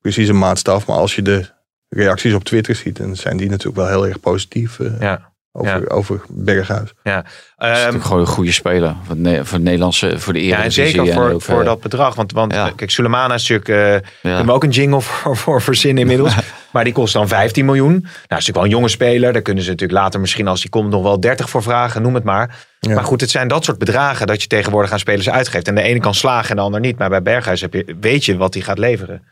[0.00, 0.86] precies een maatstaf.
[0.86, 1.46] Maar als je de
[1.88, 5.31] reacties op Twitter ziet, dan zijn die natuurlijk wel heel erg positief eh, Ja.
[5.52, 5.86] Over, Ja.
[5.94, 6.92] over Berghuis.
[7.02, 7.14] Ja.
[7.16, 8.94] Dat is Ehm, natuurlijk gewoon een goede speler.
[9.02, 10.92] Voor, Ne- voor het Nederlandse, voor de ja, en Eredivisie.
[10.94, 12.14] zeker en voor, ook, voor eh, dat bedrag.
[12.14, 12.72] Want, want ja.
[12.76, 14.04] kijk, Sulemana is natuurlijk...
[14.04, 14.44] eh ja.
[14.44, 16.34] We ook een jingle voor, voor verzinnen inmiddels.
[16.72, 17.92] maar die kost dan 15 miljoen.
[17.92, 19.32] Nou, is natuurlijk wel een jonge speler.
[19.32, 22.02] Daar kunnen ze natuurlijk later misschien als die komt nog wel 30 voor vragen.
[22.02, 22.66] Noem het maar.
[22.80, 22.94] Ja.
[22.94, 25.68] Maar goed, het zijn dat soort bedragen dat je tegenwoordig aan spelers uitgeeft.
[25.68, 26.98] En de ene kan slagen en de ander niet.
[26.98, 29.22] Maar bij Berghuis heb je, weet je wat hij gaat leveren.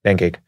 [0.00, 0.38] Denk ik.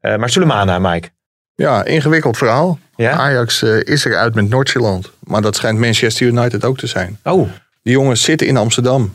[0.00, 1.08] Eh, maar Sulemana, Mike.
[1.54, 2.78] Ja, ingewikkeld verhaal.
[2.96, 3.12] Ja?
[3.12, 5.10] Ajax eh, is eruit met Noord-Zeeland.
[5.24, 7.18] Maar dat schijnt Manchester United ook te zijn.
[7.22, 7.48] Oh,
[7.82, 9.14] Die jongens zitten in Amsterdam.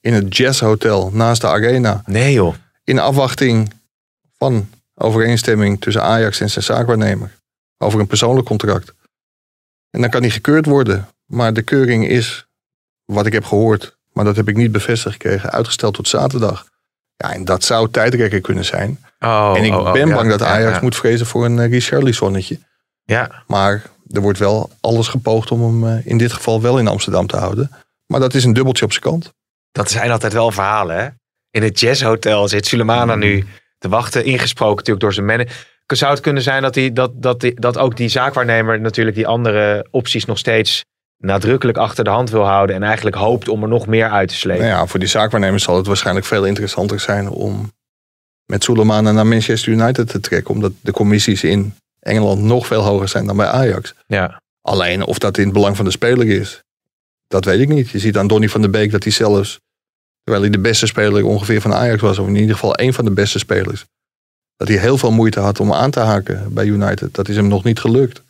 [0.00, 2.02] In het Jazz Hotel naast de Arena.
[2.06, 2.54] nee joh.
[2.84, 3.72] In afwachting
[4.38, 7.38] van overeenstemming tussen Ajax en zijn zaakwaarnemer.
[7.78, 8.92] Over een persoonlijk contract.
[9.90, 11.08] En dan kan die gekeurd worden.
[11.26, 12.46] Maar de keuring is,
[13.04, 16.66] wat ik heb gehoord, maar dat heb ik niet bevestigd gekregen, uitgesteld tot zaterdag.
[17.16, 18.98] Ja, en dat zou tijdrekker kunnen zijn.
[19.18, 20.82] Oh, en ik oh, oh, ben ja, bang dat ja, Ajax ja.
[20.82, 22.58] moet vrezen voor een uh, Richarlisonnetje.
[23.04, 26.88] Ja, Maar er wordt wel alles gepoogd om hem eh, in dit geval wel in
[26.88, 27.70] Amsterdam te houden.
[28.06, 29.32] Maar dat is een dubbeltje op zijn kant.
[29.72, 31.08] dat zijn altijd wel verhalen hè.
[31.50, 33.46] In het jazzhotel zit Sulemana nu
[33.78, 34.24] te wachten.
[34.24, 35.66] Ingesproken natuurlijk door zijn manager.
[35.86, 39.26] Zou het kunnen zijn dat, die, dat, dat, die, dat ook die zaakwaarnemer natuurlijk die
[39.26, 40.84] andere opties nog steeds
[41.16, 42.76] nadrukkelijk achter de hand wil houden.
[42.76, 44.64] En eigenlijk hoopt om er nog meer uit te slepen.
[44.64, 47.72] Nou ja, voor die zaakwaarnemers zal het waarschijnlijk veel interessanter zijn om
[48.44, 50.54] met Sulemana naar Manchester United te trekken.
[50.54, 53.94] Omdat de commissies in Engeland nog veel hoger zijn dan bij Ajax.
[54.06, 54.40] Ja.
[54.62, 56.62] Alleen of dat in het belang van de speler is,
[57.26, 57.90] dat weet ik niet.
[57.90, 59.58] Je ziet aan Donny van der Beek dat hij zelfs,
[60.22, 63.04] terwijl hij de beste speler ongeveer van Ajax was, of in ieder geval één van
[63.04, 63.84] de beste spelers,
[64.56, 67.14] dat hij heel veel moeite had om aan te haken bij United.
[67.14, 68.22] Dat is hem nog niet gelukt.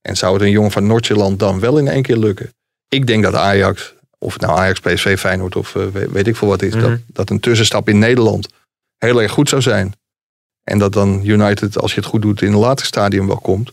[0.00, 2.50] En zou het een jongen van Noord-Zeeland dan wel in één keer lukken?
[2.88, 6.36] Ik denk dat Ajax, of het nou Ajax, PSV, Feyenoord of eh, weet, weet ik
[6.36, 6.82] veel wat is, Mhm.
[6.82, 8.48] dat, dat een tussenstap in Nederland
[8.98, 9.92] heel erg goed zou zijn.
[10.64, 13.72] En dat dan United, als je het goed doet, in een later stadium wel komt.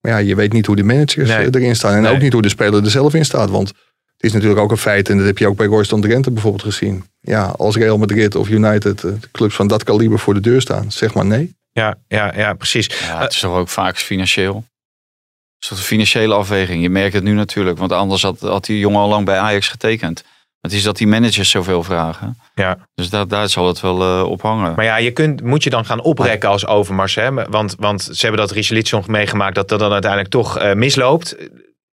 [0.00, 1.38] Maar ja, je weet niet hoe de managers Nee.
[1.50, 1.94] eh, erin staan.
[1.94, 2.12] En Nee.
[2.12, 3.50] ook niet hoe de speler er zelf in staat.
[3.50, 6.30] Want het is natuurlijk ook een feit, en dat heb je ook bij Royston Drenthe
[6.30, 7.04] bijvoorbeeld gezien.
[7.20, 10.60] Ja, als Real Madrid of United, eh, de clubs van dat kaliber voor de deur
[10.60, 11.54] staan, zeg maar nee.
[11.72, 12.86] Ja, ja, ja, precies.
[12.86, 14.54] Ja, het is toch ook vaak financieel.
[14.56, 16.82] Het is toch een financiële afweging.
[16.82, 17.78] Je merkt het nu natuurlijk.
[17.78, 20.24] Want anders had, had die jongen al lang bij Ajax getekend.
[20.62, 22.38] Het is dat die managers zoveel vragen.
[22.54, 22.78] Ja.
[22.94, 24.74] Dus daar, daar zal het wel eh, op hangen.
[24.76, 27.14] Maar ja, je kunt, moet je dan gaan oprekken als Overmars.
[27.14, 27.32] Hè?
[27.32, 31.36] Want, want ze hebben dat Richelitson meegemaakt dat dat dan uiteindelijk toch eh, misloopt.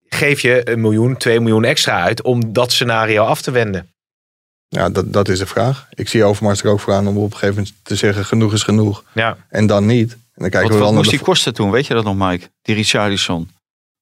[0.10, 3.94] Geef je een miljoen, twee miljoen extra uit om dat scenario af te wenden.
[4.68, 5.88] Ja, dat, dat is de vraag.
[5.94, 8.54] Ik zie Overmars er ook voor aan om op een gegeven moment te zeggen genoeg
[8.54, 9.04] is genoeg.
[9.14, 9.38] Ja.
[9.50, 10.12] En dan niet.
[10.12, 11.72] En dan kijken wat we wat wel naar moest de die kosten toen?
[11.72, 12.50] Weet je dat nog, Mike?
[12.62, 13.50] Die Richarlison.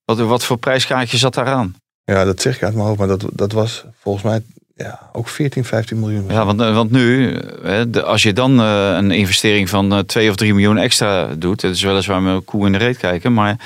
[0.06, 1.76] Wat, wat voor prijskaartje zat daaraan?
[2.04, 3.00] Ja, dat zeg ik uit mijn hoofd.
[3.00, 4.42] Maar dat, dat was volgens mij
[4.78, 6.26] ja, ook 14, 15 miljoen.
[6.28, 10.30] Ja, want, eh, want nu, eh, als je dan eh, een investering van eh, 2
[10.30, 13.34] of 3 miljoen extra doet, dat is weliswaar met een koe in de reet kijken,
[13.34, 13.58] maar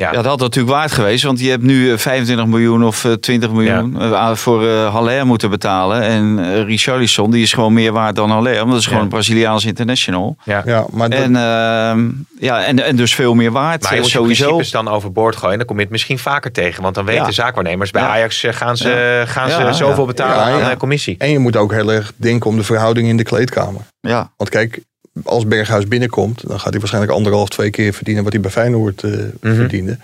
[0.00, 0.06] Ja.
[0.06, 0.12] ja.
[0.12, 3.50] dat had natuurlijk waard geweest, want je hebt nu eh, 25 miljoen of eh, 20
[3.50, 6.02] miljoen eh, voor eh Haller moeten betalen.
[6.02, 9.04] En eh Richarlison, die is gewoon meer waard dan Haller, want dat is gewoon Ja.
[9.04, 10.36] een Braziliaans international.
[10.44, 14.02] Ja, maar dat, En, ehm, ja, en, en dus veel meer waard, Maar je eh,
[14.02, 14.44] moet je sowieso.
[14.44, 15.56] principes dan overboord gooien.
[15.58, 16.82] Dan kom je het misschien vaker tegen.
[16.82, 17.30] Want dan weten Ja.
[17.30, 17.90] zaakwaarnemers.
[17.90, 18.08] Bij Ja.
[18.08, 20.06] Ajax eh, gaan ze, gaan ze Ja, zoveel ja.
[20.06, 20.70] betalen Ja, aan ja.
[20.70, 21.14] de commissie.
[21.18, 23.80] en je moet ook heel erg denken om de verhouding in de kleedkamer.
[24.00, 24.80] Ja, Want kijk,
[25.24, 29.02] als Berghuis binnenkomt, dan gaat hij waarschijnlijk anderhalf, twee keer verdienen wat hij bij Feyenoord
[29.02, 29.54] eh, Mhm.
[29.54, 29.98] verdiende.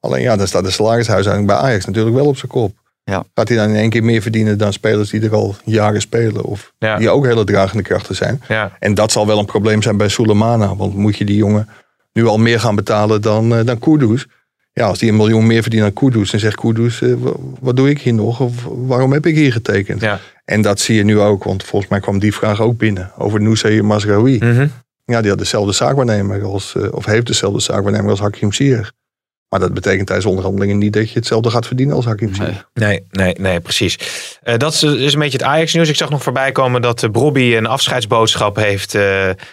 [0.00, 2.72] Alleen ja, dan staat de salarishuishouding bij Ajax natuurlijk wel op zijn kop.
[3.04, 3.24] Ja.
[3.34, 6.44] Gaat hij dan in één keer meer verdienen dan spelers die er al jaren spelen?
[6.44, 6.96] Of Ja.
[6.98, 8.42] die ook hele dragende krachten zijn?
[8.48, 8.76] Ja.
[8.78, 10.76] En dat zal wel een probleem zijn bij Sulemana.
[10.76, 11.68] Want moet je die jongen
[12.12, 14.26] nu al meer gaan betalen dan, eh dan Kudus?
[14.72, 17.76] Ja, als die een miljoen meer verdient dan Kudus, dan zegt Kudus, eh, wa- wat
[17.76, 18.40] doe ik hier nog?
[18.40, 20.00] Of waarom heb ik hier getekend?
[20.00, 20.20] Ja.
[20.44, 23.10] En dat zie je nu ook, want volgens mij kwam die vraag ook binnen.
[23.18, 24.38] Over Nusay Masraoui.
[24.38, 24.66] Mhm.
[25.04, 28.92] Ja, die had dezelfde zaakwaarnemer als, eh, of heeft dezelfde zaakwaarnemer als Hakim Ziyech.
[29.48, 32.68] Maar dat betekent tijdens onderhandelingen niet dat je hetzelfde gaat verdienen als Hakim Ziyech.
[32.74, 33.98] Nee, nee, nee, precies.
[34.42, 35.88] Eh, dat is, is een beetje het Ajax-nieuws.
[35.88, 38.98] Ik zag nog voorbij komen dat uh, Brobby een afscheidsboodschap heeft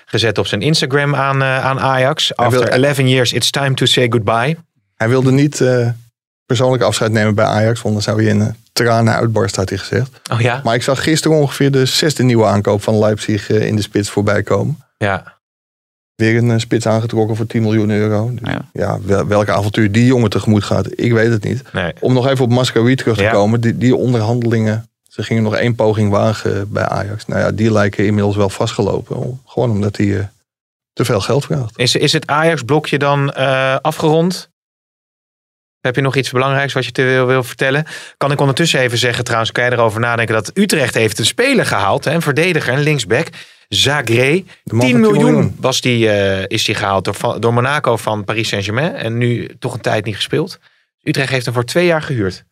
[0.06, 2.32] gezet op zijn Instagram aan, aan Ajax.
[2.36, 4.58] Wil- After 11 years, it's time to say goodbye.
[5.00, 5.90] Hij wilde niet eh,
[6.46, 9.78] persoonlijk afscheid nemen bij Ajax, want dan zou hij in een tranen uitbarsten, had hij
[9.78, 10.22] gezegd.
[10.32, 10.62] Oh ja?
[10.64, 14.10] Maar ik zag gisteren ongeveer de zesde nieuwe aankoop van Leipzig eh, in de spits
[14.10, 14.78] voorbij komen.
[14.98, 15.38] Ja.
[16.16, 18.32] Weer een eh, spits aangetrokken voor 10 miljoen euro.
[18.34, 18.62] Dus Ja.
[18.74, 21.64] ja, wel- welke avontuur die jongen tegemoet gaat, ik weet het niet.
[21.74, 21.94] Nee.
[22.00, 23.32] Om nog even op Mascaroui terug te Ja.
[23.32, 23.62] komen.
[23.62, 27.26] Die, die onderhandelingen, ze gingen nog één poging wagen bij Ajax.
[27.26, 29.42] Nou ja, die lijken inmiddels wel vastgelopen.
[29.46, 30.24] Gewoon omdat hij eh,
[30.94, 31.78] te veel geld vraagt.
[31.80, 34.50] Is, is het Ajax-blokje dan eh, afgerond?
[35.82, 37.86] Heb je nog iets belangrijks wat je te wil, wil vertellen?
[38.18, 41.66] Kan ik ondertussen even zeggen, trouwens, kan je erover nadenken dat Utrecht heeft een speler
[41.66, 43.28] gehaald, hè, een verdediger, een linksback.
[43.68, 44.44] Zagré.
[44.64, 45.56] De man 10 van 10 miljoen.
[45.60, 48.96] Was die, eh, is die gehaald door, door Monaco van Paris Saint-Germain.
[48.96, 50.60] En nu toch een tijd niet gespeeld.
[51.04, 52.46] Utrecht heeft hem voor twee jaar gehuurd.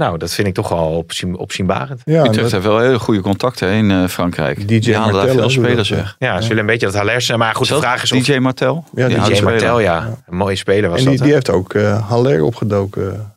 [0.00, 2.00] Nou, dat vind ik toch wel opzien, opzienbarend.
[2.04, 4.68] Ja, Utrecht dat- heeft wel hele goede contacten in eh, Frankrijk.
[4.68, 6.16] DJ Die halen daar Martel veel spelers dat, weg.
[6.18, 7.38] Ja, ze willen een beetje dat Haller.
[7.38, 8.84] Maar goed, de vraag is of DJ Martel?
[8.94, 9.42] Ja, Die DJ.
[9.42, 10.16] Martel, ja.
[10.28, 11.18] Een mooie speler was en dat.
[11.18, 13.34] die, heeft ook eh Haller opgedoken.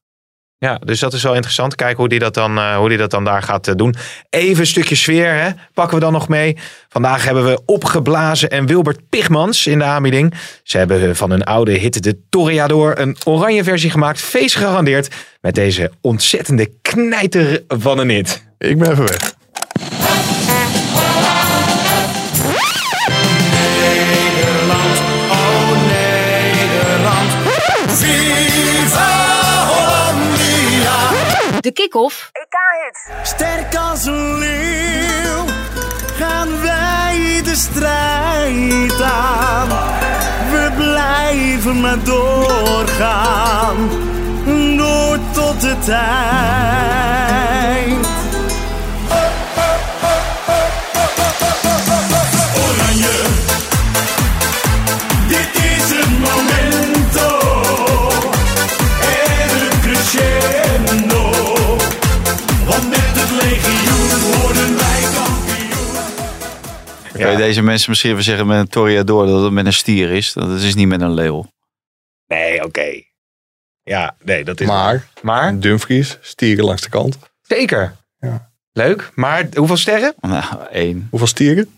[0.63, 1.75] Ja, dus dat is wel interessant.
[1.75, 3.95] Kijken hoe die dat dan, eh, hoe die dat dan daar gaat eh, doen.
[4.29, 5.49] Even een stukje sfeer, hè?
[5.73, 6.57] pakken we dan nog mee.
[6.89, 10.33] Vandaag hebben we Opgeblazen en Wilbert Pigmans in de aanbieding.
[10.63, 14.21] Ze hebben eh, van hun oude hit de Toreador een oranje versie gemaakt.
[14.21, 18.43] Feest gegarandeerd met deze ontzettende knijter van een hit.
[18.57, 19.32] Ik ben even weg.
[31.63, 32.31] De kick-off.
[33.23, 35.45] Sterk als een leeuw
[36.17, 39.67] gaan wij de strijd aan.
[40.51, 43.89] We blijven maar doorgaan,
[44.77, 47.03] door tot de tijd.
[67.23, 70.11] Kan je deze mensen misschien even zeggen met een Toreador dat het met een stier
[70.11, 70.33] is?
[70.33, 71.45] Dat is niet met een leeuw.
[72.27, 73.01] Nee, oké.
[73.83, 74.67] Ja, nee, dat is...
[74.67, 77.17] Maar, Maar, Dumfries, stieren langs de kant.
[77.41, 77.95] zeker.
[78.19, 78.51] Ja.
[78.73, 79.11] Leuk.
[79.15, 80.13] Maar hoeveel sterren?
[80.21, 81.07] Nou, één.
[81.09, 81.75] Hoeveel stieren?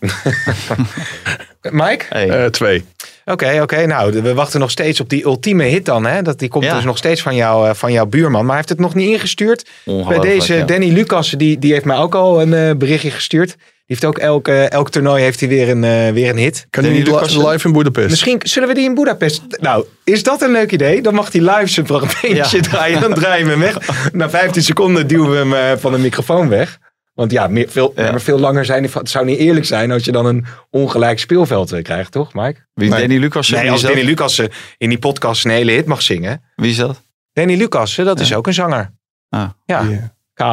[1.70, 2.04] Mike?
[2.08, 2.30] Eén.
[2.30, 2.84] Eh, twee.
[3.24, 3.86] Oké, oké.
[3.86, 6.06] Nou, we wachten nog steeds op die ultieme hit dan.
[6.06, 6.22] Hè?
[6.22, 6.74] Dat, die komt Ja.
[6.74, 8.40] dus nog steeds van, jou, eh, van jouw buurman.
[8.40, 9.68] Maar hij heeft het nog niet ingestuurd.
[9.84, 10.64] Bij deze ja.
[10.64, 13.56] Danny Lucas, die, die heeft mij ook al een eh, berichtje gestuurd.
[13.86, 16.66] Die heeft ook elk, elk toernooi heeft hij weer een, eh, weer een hit.
[16.70, 18.08] Kan hij Danny niet li- live in Boedapest?
[18.10, 19.42] Misschien zullen we die in Budapest...
[19.60, 21.02] Nou, is dat een leuk idee?
[21.02, 22.62] Dan mag hij live zijn fragmentje Ja.
[22.70, 23.00] draaien.
[23.00, 23.78] Dan draaien we hem weg.
[24.12, 26.78] Na 15 seconden duwen we hem eh, van de microfoon weg.
[27.14, 28.10] Want ja, meer, veel, Ja.
[28.10, 28.84] maar veel langer zijn.
[28.92, 32.60] Het zou niet eerlijk zijn als je dan een ongelijk speelveld eh, krijgt, toch Mike?
[32.74, 33.00] Wie Nee.
[33.00, 33.48] Danny Lucas?
[33.48, 33.82] Nee, als?
[33.82, 34.42] Danny Lucas
[34.78, 36.42] in die podcast een hele hit mag zingen.
[36.54, 37.02] wie is dat?
[37.32, 38.90] Danny Lucas, dat is ook een zanger.
[39.28, 39.48] Ah.
[39.64, 39.84] Ja,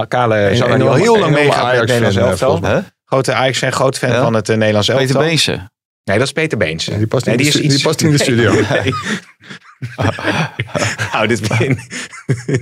[0.08, 2.84] kale Een zanger die al heel lang meegaat met Nederlands elftal.
[3.14, 4.22] Grote Ajax fan, groot fan Ja.
[4.22, 5.06] van het eh, Nederlands elftal.
[5.08, 5.70] Peter Beense.
[6.04, 6.86] Nee, dat is Peter Beens.
[6.86, 8.54] Die past nee, niet in de die past niet in de studio.
[8.54, 8.94] Nee.
[11.14, 11.80] nou, dit begin.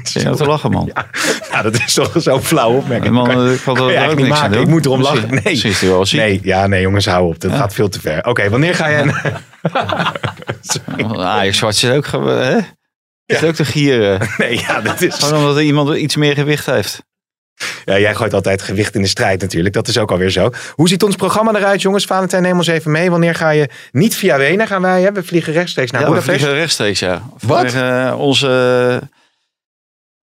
[0.03, 0.91] Ja, te lachen, man.
[1.51, 3.13] Ja, dat is toch zo'n flauw opmerking.
[3.13, 4.51] Man, Kan- ik er je ook niet aan maken.
[4.51, 4.61] doen.
[4.61, 5.29] Ik moet erom lachen.
[5.29, 5.41] Nee.
[5.43, 6.19] misschien is hij wel ziek.
[6.19, 7.39] Nee, ja, nee, jongens, hou op.
[7.39, 7.57] Dat Ja.
[7.57, 8.25] gaat veel te ver.
[8.25, 9.11] Oké, wanneer ga je...
[11.17, 12.57] Ajax Zwart zit ook, hè?
[13.25, 14.29] Zit ook te gieren.
[14.37, 15.15] nee, ja, dat is...
[15.15, 17.03] Gewoon omdat iemand iets meer gewicht heeft.
[17.85, 19.73] Ja, jij gooit altijd gewicht in de strijd natuurlijk.
[19.73, 20.49] Dat is ook alweer zo.
[20.75, 22.05] Hoe ziet ons programma eruit, jongens?
[22.05, 23.09] Valentijn, neem ons even mee.
[23.09, 25.01] Wanneer ga je niet via Wenen gaan wij?
[25.01, 25.11] Hè?
[25.11, 27.21] We vliegen rechtstreeks naar ja, we vliegen rechtstreeks, ja.
[27.39, 27.75] Wat?
[28.15, 29.01] Onze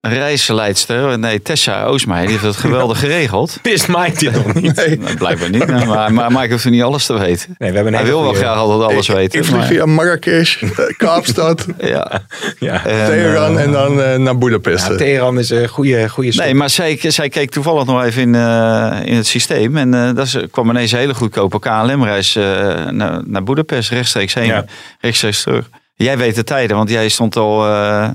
[0.09, 3.59] reisleidster, nee, Tessa Oosmeijer, die heeft het geweldig geregeld.
[3.63, 4.77] Wist Mike dit nog niet?
[4.77, 7.55] Nee, Nou, blijkbaar niet, nou, maar, maar Mike hoeft er niet alles te weten.
[7.59, 9.39] Nee, we hebben een Hij wil wel graag altijd alles weten.
[9.39, 12.25] ik vlieg maar- via Marrakesh, eh, Kaapstad, ja.
[12.59, 12.85] Ja.
[12.87, 14.89] En, Teheran eh, en dan eh, naar Boedapest.
[14.89, 16.45] Ja, Teheran is een goede, goede stap.
[16.45, 19.77] Nee, maar zij, zij keek toevallig nog even in, eh, in het systeem.
[19.77, 22.43] En eh dat kwam ineens een hele goedkope KLM-reis eh,
[22.91, 23.91] naar, naar Boedapest.
[23.91, 24.65] Rechtstreeks heen, Ja.
[25.01, 25.69] rechtstreeks terug.
[25.95, 28.09] Jij weet de tijden, want jij stond al eh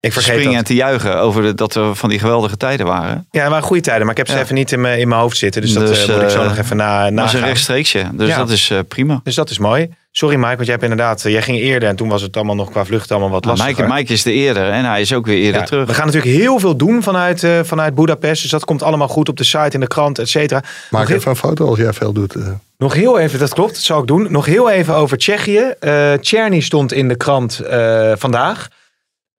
[0.00, 3.26] ik vergeet springen en te juichen over de, dat er van die geweldige tijden waren.
[3.30, 4.40] Ja, het waren goede tijden, maar ik heb ze Ja.
[4.40, 5.60] even niet in mijn, in mijn hoofd zitten.
[5.62, 8.04] Dus dat Dus, eh, moet ik zo eh, nog even na, Dat is een rechtstreeksje,
[8.12, 8.36] dus Ja.
[8.38, 9.20] dat is eh, prima.
[9.24, 9.88] Dus dat is mooi.
[10.12, 12.70] Sorry Mike, want jij hebt inderdaad, jij ging eerder en toen was het allemaal nog
[12.70, 13.84] qua vlucht allemaal wat lastiger.
[13.84, 15.86] Mike, Mike is de eerder en hij is ook weer eerder Ja, terug.
[15.86, 18.42] We gaan natuurlijk heel veel doen vanuit, eh vanuit Budapest.
[18.42, 20.62] Dus dat komt allemaal goed op de site, in de krant, et cetera.
[20.90, 22.34] Maak nog, even een foto als jij veel doet.
[22.78, 24.26] nog heel even, dat klopt, dat zal ik doen.
[24.30, 25.74] Nog heel even over Tsjechië.
[25.80, 28.68] Eh Czerny stond in de krant eh, vandaag.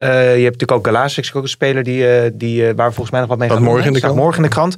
[0.02, 2.93] Eh, je hebt natuurlijk ook Galasik, ook een speler die, eh, die, eh, waar we
[2.93, 4.16] volgens mij nog wat mee gaan doen, morgen in de krant.
[4.16, 4.76] morgen in de krant.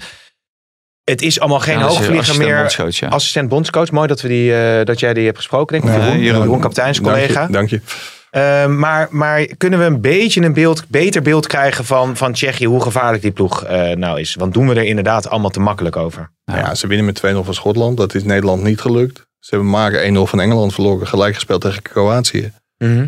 [1.04, 2.58] Het is allemaal geen Ja, hoogvlieger meer.
[2.58, 3.08] bondscoach, ja.
[3.08, 3.92] Assistent bondscoach.
[3.92, 6.00] Mooi dat, we die, eh, dat jij die hebt gesproken, denk ik.
[6.00, 6.42] Nee, Jeroen, Jeroen.
[6.42, 7.48] Jeroen Kapteins, collega.
[7.48, 7.54] Dank je.
[7.54, 8.68] Dank je.
[8.68, 12.82] Maar, maar kunnen we een beetje een beeld, beter beeld krijgen van, van Tsjechië, hoe
[12.82, 14.36] gevaarlijk die ploeg eh, nou is?
[14.36, 16.32] Want doen we er inderdaad allemaal te makkelijk over?
[16.46, 17.98] Nou ja, ze winnen met 2-0 van Schotland.
[17.98, 19.26] Dat is Nederland niet gelukt.
[19.40, 21.08] Ze hebben maar 1-0 van Engeland verloren.
[21.08, 22.52] Gelijk gespeeld tegen Kroatië.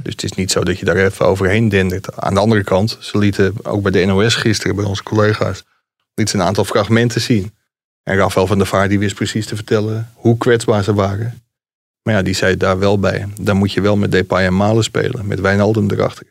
[0.04, 2.16] Dus het is niet zo dat je daar even overheen dendert.
[2.18, 5.64] Aan de andere kant, ze lieten ook bij de NOS gisteren, bij onze collega's,
[6.14, 7.54] lieten ze een aantal fragmenten zien.
[8.04, 11.44] En Rafael van der Vaart die wist precies te vertellen hoe kwetsbaar ze waren.
[12.04, 13.28] Maar ja, die zei daar wel bij.
[13.42, 16.26] Dan moet je wel met Depay en Malen spelen, met Wijnaldum erachter.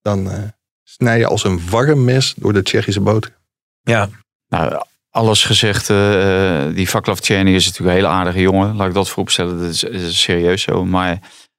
[0.00, 0.42] Dan eh
[0.82, 3.36] snij je als een warm mes door de Tsjechische boter.
[3.82, 4.08] Ja.
[4.48, 5.90] Nou, alles gezegd.
[5.90, 8.76] eh, die Vaklav Tjerny is natuurlijk een hele aardige jongen.
[8.76, 9.58] Laat ik dat vooropstellen.
[9.60, 10.84] Dat is, dat is serieus zo.
[10.84, 11.18] Maar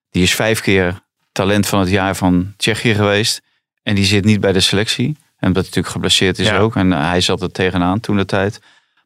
[0.09, 1.01] die is vijf keer
[1.34, 3.41] talent van het jaar van Tsjechië geweest.
[3.84, 5.05] En die zit niet bij de selectie.
[5.07, 6.57] En omdat hij natuurlijk geblesseerd is Ja.
[6.57, 6.75] ook.
[6.75, 8.59] En eh, hij zat er tegenaan toen de tijd.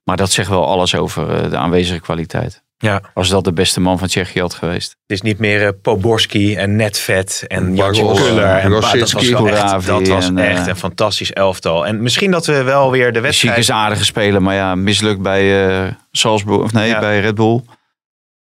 [0.03, 2.61] Maar dat zegt wel alles over eh, de aanwezige kwaliteit.
[2.77, 3.01] Ja.
[3.13, 4.89] Als dat de beste man van Tsjechië had geweest.
[4.89, 8.43] Het is niet meer eh, Poborski en Netvet en Jantje Kuller.
[8.43, 11.85] En Ba- dat was, wel echt, dat was en, echt een fantastisch elftal.
[11.87, 13.57] En misschien dat we wel weer de Ziek wedstrijd...
[13.57, 14.41] is een aardige speler.
[14.41, 16.61] Maar ja, mislukt bij eh Salzburg.
[16.61, 16.99] Of nee, Ja.
[16.99, 17.61] bij Red Bull.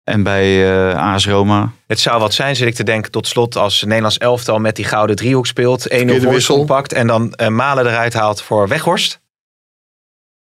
[0.08, 1.72] En bij eh AS Roma.
[1.88, 4.86] Het zou wat zijn, zit ik te denken, tot slot als Nederlands elftal met die
[4.86, 5.80] gouden driehoek speelt.
[5.82, 6.66] 1-0 Verkeerde voorsprong wissel.
[6.66, 9.20] pakt en dan eh, Malen eruit haalt voor Weghorst.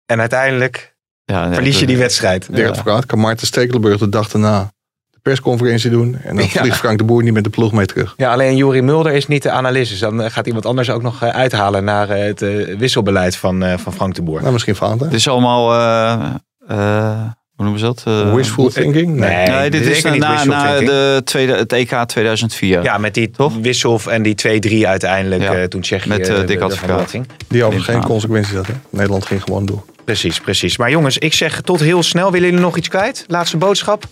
[0.05, 0.95] En uiteindelijk
[1.25, 2.55] Ja, verlies je die wedstrijd.
[2.55, 4.71] Dirk Verraad kan Maarten Stekelenburg de dag daarna
[5.09, 6.17] de persconferentie doen.
[6.23, 6.59] En dan Ja.
[6.61, 8.13] vliegt Frank de Boer niet met de ploeg mee terug.
[8.17, 9.89] Ja, alleen Juri Mulder is niet de analist.
[9.91, 13.63] Dus dan eh, gaat iemand anders ook nog eh, uithalen naar het eh, wisselbeleid van,
[13.63, 14.39] eh, van Frank de Boer.
[14.41, 15.05] Nou, misschien Vaanta.
[15.05, 15.73] Het is allemaal...
[15.73, 16.33] eh,
[16.67, 17.21] eh,
[17.55, 18.03] hoe noemen ze dat?
[18.07, 19.07] Eh, Wishful thinking?
[19.15, 19.35] Nee.
[19.35, 22.83] Nee, Nee, dit is zeker niet na, na de tweede, het EK 2004.
[22.83, 23.53] Ja, met die Toch?
[23.61, 25.53] wissel en die 2-3 uiteindelijk Ja.
[25.53, 27.11] eh, toen Tsjechië Met, eh, de- Dick Advocaat.
[27.47, 28.03] Die over Denk geen aan.
[28.03, 28.67] consequenties had.
[28.67, 28.73] Hè?
[28.89, 29.83] Nederland ging gewoon door.
[30.05, 30.77] Precies, precies.
[30.77, 32.31] Maar jongens, ik zeg tot heel snel.
[32.31, 33.23] Willen jullie nog iets kwijt?
[33.27, 34.03] Laatste boodschap?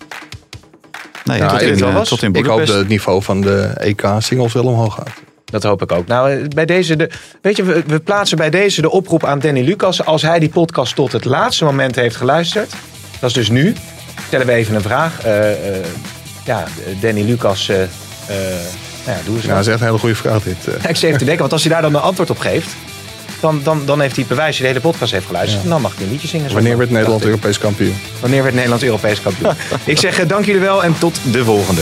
[1.24, 2.10] Nee, Ja, tot, ik- in, wel was.
[2.10, 5.10] tot in Ik hoop dat het niveau van de EK-singles wel omhoog gaat.
[5.46, 6.08] Dat hoop ik ook.
[6.08, 7.10] Nou, bij deze de,
[7.42, 10.06] weet je, we, we plaatsen bij deze de oproep aan Danny Lucas.
[10.06, 12.74] Als hij die podcast tot het laatste moment heeft geluisterd,
[13.24, 13.76] dat is dus nu,
[14.28, 15.24] stellen we even een vraag.
[15.24, 15.86] Eh, eh,
[16.46, 16.64] ja,
[17.00, 17.88] Danny Lucas, eh, nou
[19.06, 20.58] ja, doe eens Ja, dat is echt een hele goede vraag dit.
[20.88, 22.68] ik zit even te denken, want als hij daar dan een antwoord op geeft,
[23.40, 25.64] dan, dan, dan heeft hij het bewijs dat hij de hele podcast heeft geluisterd.
[25.64, 26.54] En dan mag hij een liedje zingen.
[26.54, 27.26] Wanneer werd Nederland.
[27.26, 27.96] Europees kampioen?
[28.20, 29.54] Wanneer werd Nederland Europees kampioen?
[29.86, 31.82] ik zeg dank jullie wel en tot de volgende.